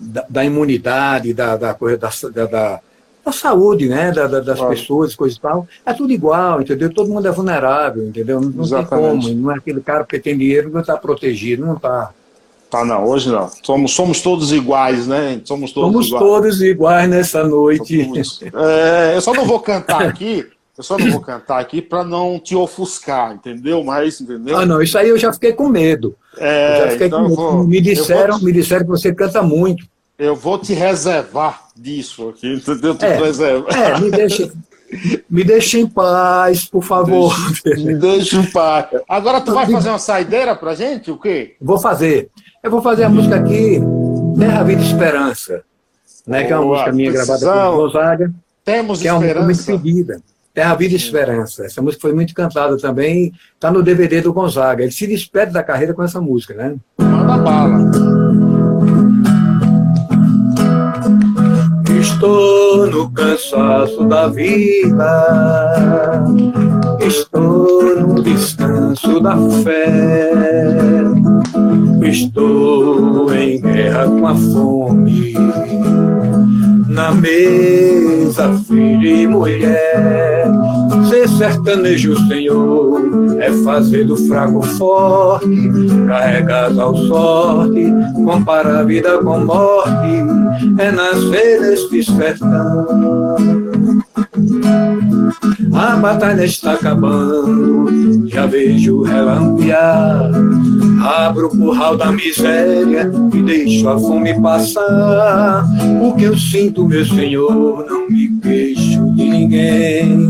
[0.00, 2.80] da, da imunidade, da, da coisa da, da,
[3.24, 4.74] da saúde, né, da, da, das claro.
[4.74, 6.92] pessoas, coisa e tal, é tudo igual, entendeu?
[6.92, 8.40] Todo mundo é vulnerável, entendeu?
[8.40, 11.76] Não, não tem como, não é aquele cara que tem dinheiro não está protegido, não
[11.76, 12.12] está.
[12.72, 13.50] Tá, não, hoje não.
[13.62, 15.38] Somos, somos todos iguais, né?
[15.44, 16.24] Somos todos somos iguais.
[16.24, 18.10] todos iguais nessa noite.
[18.54, 20.46] É, eu só não vou cantar aqui,
[20.78, 23.84] eu só não vou cantar aqui para não te ofuscar, entendeu?
[23.84, 24.56] Mas, entendeu?
[24.56, 26.16] Ah, não, isso aí eu já fiquei com medo.
[26.38, 29.84] É, já fiquei então com vou, me disseram, te, me disseram que você canta muito.
[30.18, 32.94] Eu vou te reservar disso aqui, entendeu?
[32.94, 33.18] Te é.
[33.18, 34.50] É, me deixa,
[35.28, 37.36] me deixa em paz, por favor.
[37.62, 38.86] Deixa, me deixa em paz.
[39.06, 41.54] Agora tu vai fazer uma saideira pra gente, o quê?
[41.60, 42.30] Vou fazer.
[42.62, 43.80] Eu vou fazer a música aqui,
[44.38, 45.64] Terra, Vida e Esperança,
[46.24, 48.32] né, que é uma música minha gravada com Gonzaga.
[48.64, 49.26] Temos que esperança.
[49.26, 50.22] é uma música muito pedida.
[50.54, 51.64] Terra, Vida e Esperança.
[51.64, 54.84] Essa música foi muito cantada também, está no DVD do Gonzaga.
[54.84, 56.76] Ele se despede da carreira com essa música, né?
[57.00, 57.90] Manda bala.
[62.00, 65.02] Estou no cansaço da vida,
[67.00, 71.01] estou no descanso da fé
[72.04, 75.34] Estou em guerra com a fome.
[76.88, 80.46] Na mesa, filho e mulher.
[81.08, 83.00] Ser sertanejo, Senhor,
[83.40, 85.46] é fazer do fraco forte,
[86.06, 87.92] carregar ao sorte,
[88.24, 90.22] comparar a vida com morte,
[90.78, 93.61] é nascer neste sertão.
[95.74, 100.30] A batalha está acabando, já vejo relampear.
[101.02, 105.64] Abro o curral da miséria e deixo a fome passar.
[106.00, 110.28] O que eu sinto, meu Senhor, não me queixo de ninguém.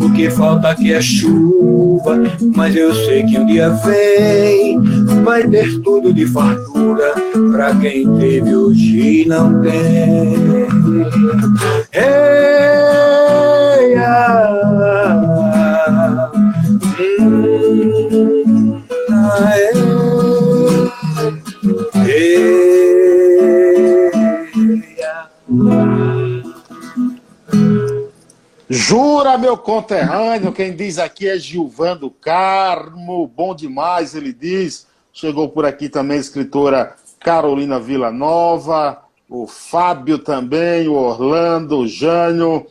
[0.00, 2.18] O que falta aqui é chuva,
[2.56, 4.80] mas eu sei que um dia vem.
[5.22, 7.14] Vai ter tudo de fartura
[7.52, 9.70] pra quem teve hoje não tem.
[11.92, 12.89] É.
[28.68, 34.86] Jura, meu conterrâneo, quem diz aqui é Gilvando Carmo, bom demais, ele diz.
[35.12, 42.66] Chegou por aqui também a escritora Carolina Villanova, o Fábio também, o Orlando, o Jânio,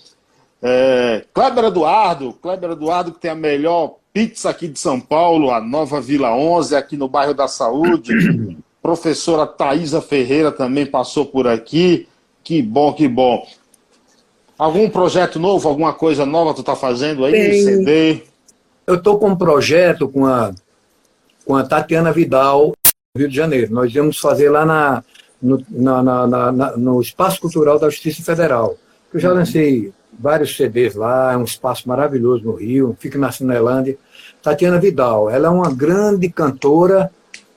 [0.62, 5.62] é, Kleber Eduardo, Kleber Eduardo que tem a melhor pizza aqui de São Paulo, a
[5.62, 8.14] Nova Vila 11, aqui no bairro da Saúde.
[8.82, 12.07] Professora Thaisa Ferreira também passou por aqui.
[12.43, 13.45] Que bom, que bom.
[14.57, 17.32] Algum projeto novo, alguma coisa nova tu tá fazendo aí?
[17.32, 17.64] Tem...
[17.64, 18.24] CD?
[18.86, 20.51] Eu tô com um projeto com a,
[21.45, 22.74] com a Tatiana Vidal,
[23.16, 23.72] Rio de Janeiro.
[23.72, 25.03] Nós íamos fazer lá na,
[25.41, 28.76] no, na, na, na, no Espaço Cultural da Justiça Federal.
[29.14, 33.97] Eu já lancei vários CDs lá, é um espaço maravilhoso no Rio, fica na Cinelândia.
[34.43, 37.09] Tatiana Vidal, ela é uma grande cantora,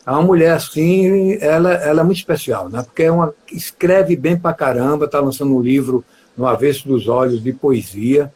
[0.06, 2.82] é uma mulher assim, ela, ela é muito especial, né?
[2.82, 6.04] porque é uma, escreve bem pra caramba, está lançando um livro
[6.36, 8.32] no Avesso dos Olhos de poesia,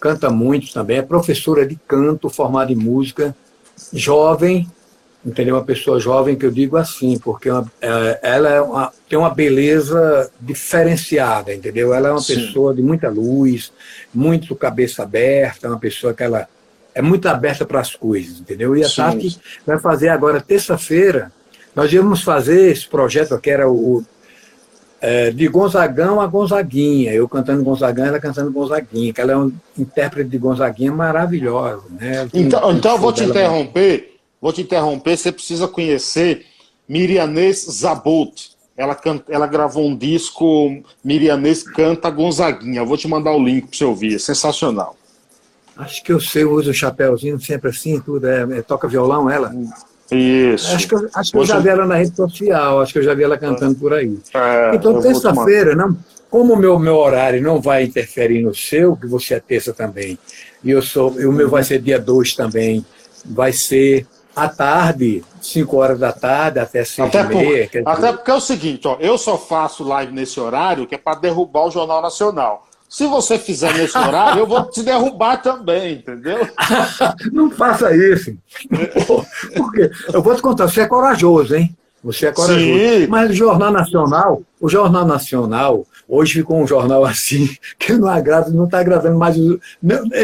[0.00, 3.36] canta muito também, é professora de canto, formada em música,
[3.92, 4.66] jovem,
[5.24, 5.56] entendeu?
[5.56, 9.18] Uma pessoa jovem que eu digo assim, porque é uma, é, ela é uma, tem
[9.18, 11.92] uma beleza diferenciada, entendeu?
[11.92, 12.34] Ela é uma Sim.
[12.36, 13.72] pessoa de muita luz,
[14.12, 16.48] muito cabeça aberta, uma pessoa que ela
[16.94, 18.76] é muito aberta para as coisas, entendeu?
[18.76, 18.96] E a Sim.
[18.96, 21.30] Tati vai fazer agora, terça-feira,
[21.74, 24.04] nós íamos fazer esse projeto que era o,
[25.00, 29.52] é, de Gonzagão a Gonzaguinha, eu cantando Gonzagão, ela cantando Gonzaguinha, que ela é um
[29.78, 31.84] intérprete de Gonzaguinha maravilhosa.
[31.90, 32.28] Né?
[32.34, 34.09] Então, então eu vou te interromper,
[34.40, 36.46] vou te interromper, você precisa conhecer
[36.88, 38.50] Mirianês Zabot.
[38.76, 42.80] Ela, canta, ela gravou um disco, Mirianês Canta Gonzaguinha.
[42.80, 44.96] Eu vou te mandar o link para você ouvir, é sensacional.
[45.76, 49.54] Acho que eu sei, usa o chapéuzinho sempre assim, tudo, é, é, toca violão ela.
[50.10, 50.74] Isso.
[50.74, 51.52] Acho que, eu, acho que Você...
[51.52, 53.92] eu já vi ela na rede social, acho que eu já vi ela cantando por
[53.92, 54.18] aí.
[54.34, 55.96] É, então, terça-feira, não,
[56.28, 60.18] como o meu, meu horário não vai interferir no seu, que você é terça também,
[60.62, 62.84] e eu sou, e o meu vai ser dia 2 também,
[63.24, 64.06] vai ser
[64.44, 68.40] à tarde, 5 horas da tarde até 6 até, por, meia, até porque é o
[68.40, 72.66] seguinte, ó, eu só faço live nesse horário que é para derrubar o Jornal Nacional.
[72.88, 76.48] Se você fizer nesse horário, eu vou te derrubar também, entendeu?
[77.32, 78.36] Não faça isso.
[79.54, 81.76] Porque eu vou te contar, você é corajoso, hein?
[82.02, 82.64] Você é corajoso.
[82.64, 83.06] Sim.
[83.08, 87.48] Mas o Jornal Nacional, o Jornal Nacional, hoje ficou um jornal assim,
[87.78, 89.60] que não agrada, não está agradando mais ele,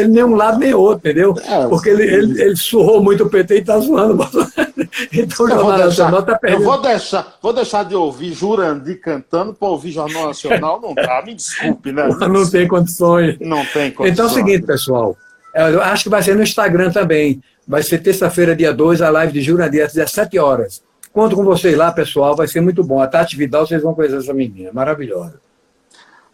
[0.07, 1.35] nem um lado nem outro, entendeu?
[1.47, 4.27] É, Porque ele, ele, ele, surrou muito o PT e está zoando.
[5.13, 6.61] então o Jornal Nacional está perdendo.
[6.61, 11.21] Eu vou deixar, vou deixar de ouvir Jurandir cantando para ouvir Jornal Nacional, não dá,
[11.25, 12.07] me desculpe, né?
[12.27, 13.37] Não tem condições.
[13.39, 14.11] Não tem condições.
[14.11, 15.15] Então é o seguinte, pessoal,
[15.53, 17.41] eu acho que vai ser no Instagram também.
[17.67, 20.81] Vai ser terça-feira, dia 2, a live de Jurandir às 17 horas.
[21.17, 23.01] Conto com vocês lá, pessoal, vai ser muito bom.
[23.01, 25.41] A Tati Vidal, vocês vão conhecer essa menina, maravilhosa.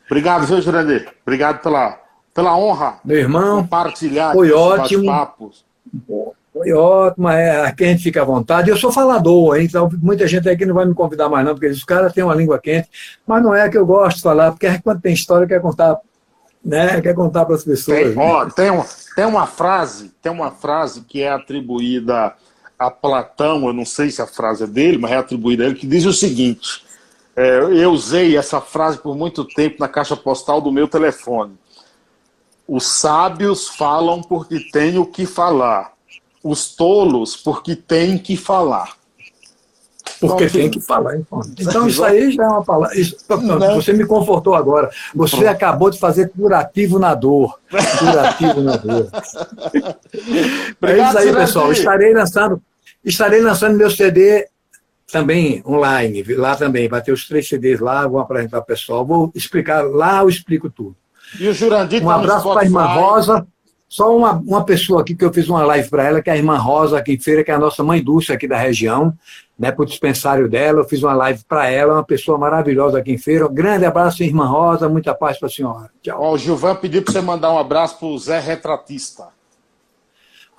[0.07, 1.07] Obrigado, viu, Jurandir?
[1.25, 1.97] Obrigado pela,
[2.33, 2.99] pela honra.
[3.05, 5.05] Meu irmão, compartilhar foi ótimo.
[5.05, 5.65] Papos.
[6.51, 8.69] Foi ótimo, é, aqui a gente fica à vontade.
[8.69, 9.67] Eu sou falador, hein?
[9.69, 12.35] então muita gente aqui não vai me convidar mais, não, porque os caras têm uma
[12.35, 12.89] língua quente,
[13.25, 15.97] mas não é que eu gosto de falar, porque quando tem história, quer contar,
[16.61, 16.99] né?
[16.99, 17.99] Quer contar para as pessoas.
[17.99, 18.83] Tem, ó, tem, um,
[19.15, 22.33] tem uma frase, tem uma frase que é atribuída
[22.83, 25.75] a Platão, eu não sei se a frase é dele, mas é atribuída a ele,
[25.75, 26.83] que diz o seguinte:
[27.35, 31.57] é, eu usei essa frase por muito tempo na caixa postal do meu telefone.
[32.67, 35.93] Os sábios falam porque têm o que falar,
[36.43, 38.95] os tolos porque têm que falar.
[40.19, 41.17] Porque tem que falar.
[41.17, 42.97] Então, então isso aí já é uma palavra.
[42.97, 43.17] Isso,
[43.59, 43.75] né?
[43.75, 44.89] você me confortou agora.
[45.13, 47.59] Você acabou de fazer curativo na dor.
[47.99, 49.09] Curativo na dor.
[50.81, 51.71] é isso aí, pessoal.
[51.71, 52.61] Estarei lançando,
[53.03, 54.47] estarei lançando meu CD
[55.11, 56.87] também online, lá também.
[56.87, 59.05] Vai ter os três CDs lá, vou apresentar o pessoal.
[59.05, 60.95] Vou explicar, lá eu explico tudo.
[61.39, 63.47] E o Jurandir Um tá abraço para a irmã Rosa.
[63.87, 66.35] Só uma, uma pessoa aqui que eu fiz uma live para ela, que é a
[66.37, 69.13] irmã Rosa aqui em Feira, que é a nossa mãe Dulce aqui da região,
[69.57, 70.79] né, para o dispensário dela.
[70.79, 73.45] Eu fiz uma live para ela, uma pessoa maravilhosa aqui em Feira.
[73.45, 75.91] Um grande abraço, irmã Rosa, muita paz para a senhora.
[76.01, 76.19] Tchau.
[76.19, 79.27] Ó, o Gilvan pediu para você mandar um abraço para o Zé Retratista.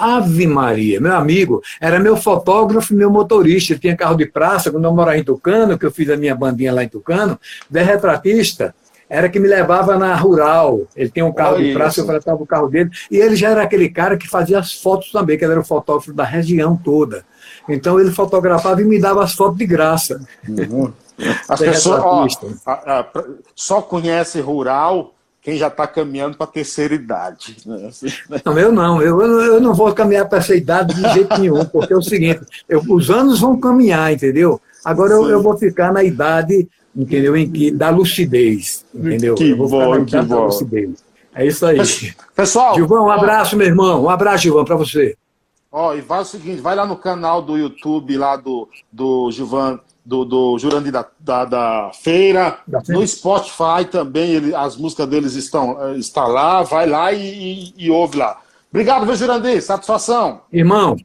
[0.05, 3.73] Ave Maria, meu amigo, era meu fotógrafo meu motorista.
[3.73, 6.35] Ele tinha carro de praça, quando eu morava em Tucano, que eu fiz a minha
[6.35, 7.39] bandinha lá em Tucano,
[7.73, 8.75] Zé Retratista
[9.09, 10.83] era que me levava na rural.
[10.97, 12.91] Ele tem um carro Olha de praça, eu tratava o carro dele.
[13.11, 15.65] E ele já era aquele cara que fazia as fotos também, que ele era o
[15.65, 17.25] fotógrafo da região toda.
[17.69, 20.21] Então ele fotografava e me dava as fotos de graça.
[20.49, 20.93] Uhum.
[21.49, 22.27] As pessoas ó,
[22.67, 23.07] a, a,
[23.55, 25.14] só conhece rural
[25.45, 27.59] quem já está caminhando para a terceira idade.
[27.67, 27.91] Né?
[28.45, 31.93] Não, eu não, eu, eu não vou caminhar para essa idade de jeito nenhum, porque
[31.93, 34.59] é o seguinte, eu, os anos vão caminhar, entendeu?
[34.83, 36.67] Agora eu, eu, vou ficar na idade
[36.97, 37.37] entendeu?
[37.37, 39.35] Em que da lucidez, entendeu?
[39.35, 40.49] Que bom, que bom.
[41.35, 41.79] É isso aí.
[42.35, 44.05] Pessoal, Gilvão, um abraço, meu irmão.
[44.05, 45.17] Um abraço, Gilvão, para você.
[45.71, 49.81] Ó, e vai o seguinte, vai lá no canal do YouTube lá do, do Gilvan,
[50.05, 55.35] do, do Jurandir da, da, da, feira, da no Spotify também, ele, as músicas deles
[55.35, 58.41] estão eh, está lá, vai lá e, e, e ouve lá.
[58.71, 59.63] Obrigado, viu, Jurandir?
[59.63, 60.43] Satisfação.
[60.53, 60.97] Irmão,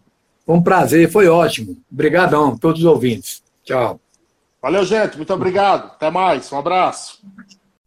[0.45, 1.77] foi um prazer, foi ótimo.
[1.91, 3.41] Obrigadão, todos os ouvintes.
[3.63, 3.99] Tchau.
[4.61, 5.15] Valeu, gente.
[5.15, 5.85] Muito obrigado.
[5.85, 6.51] Até mais.
[6.51, 7.19] Um abraço.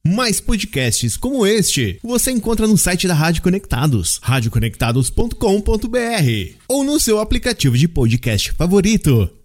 [0.04, 7.20] Mais podcasts como este você encontra no site da Rádio Conectados, radioconectados.com.br ou no seu
[7.20, 9.41] aplicativo de podcast favorito.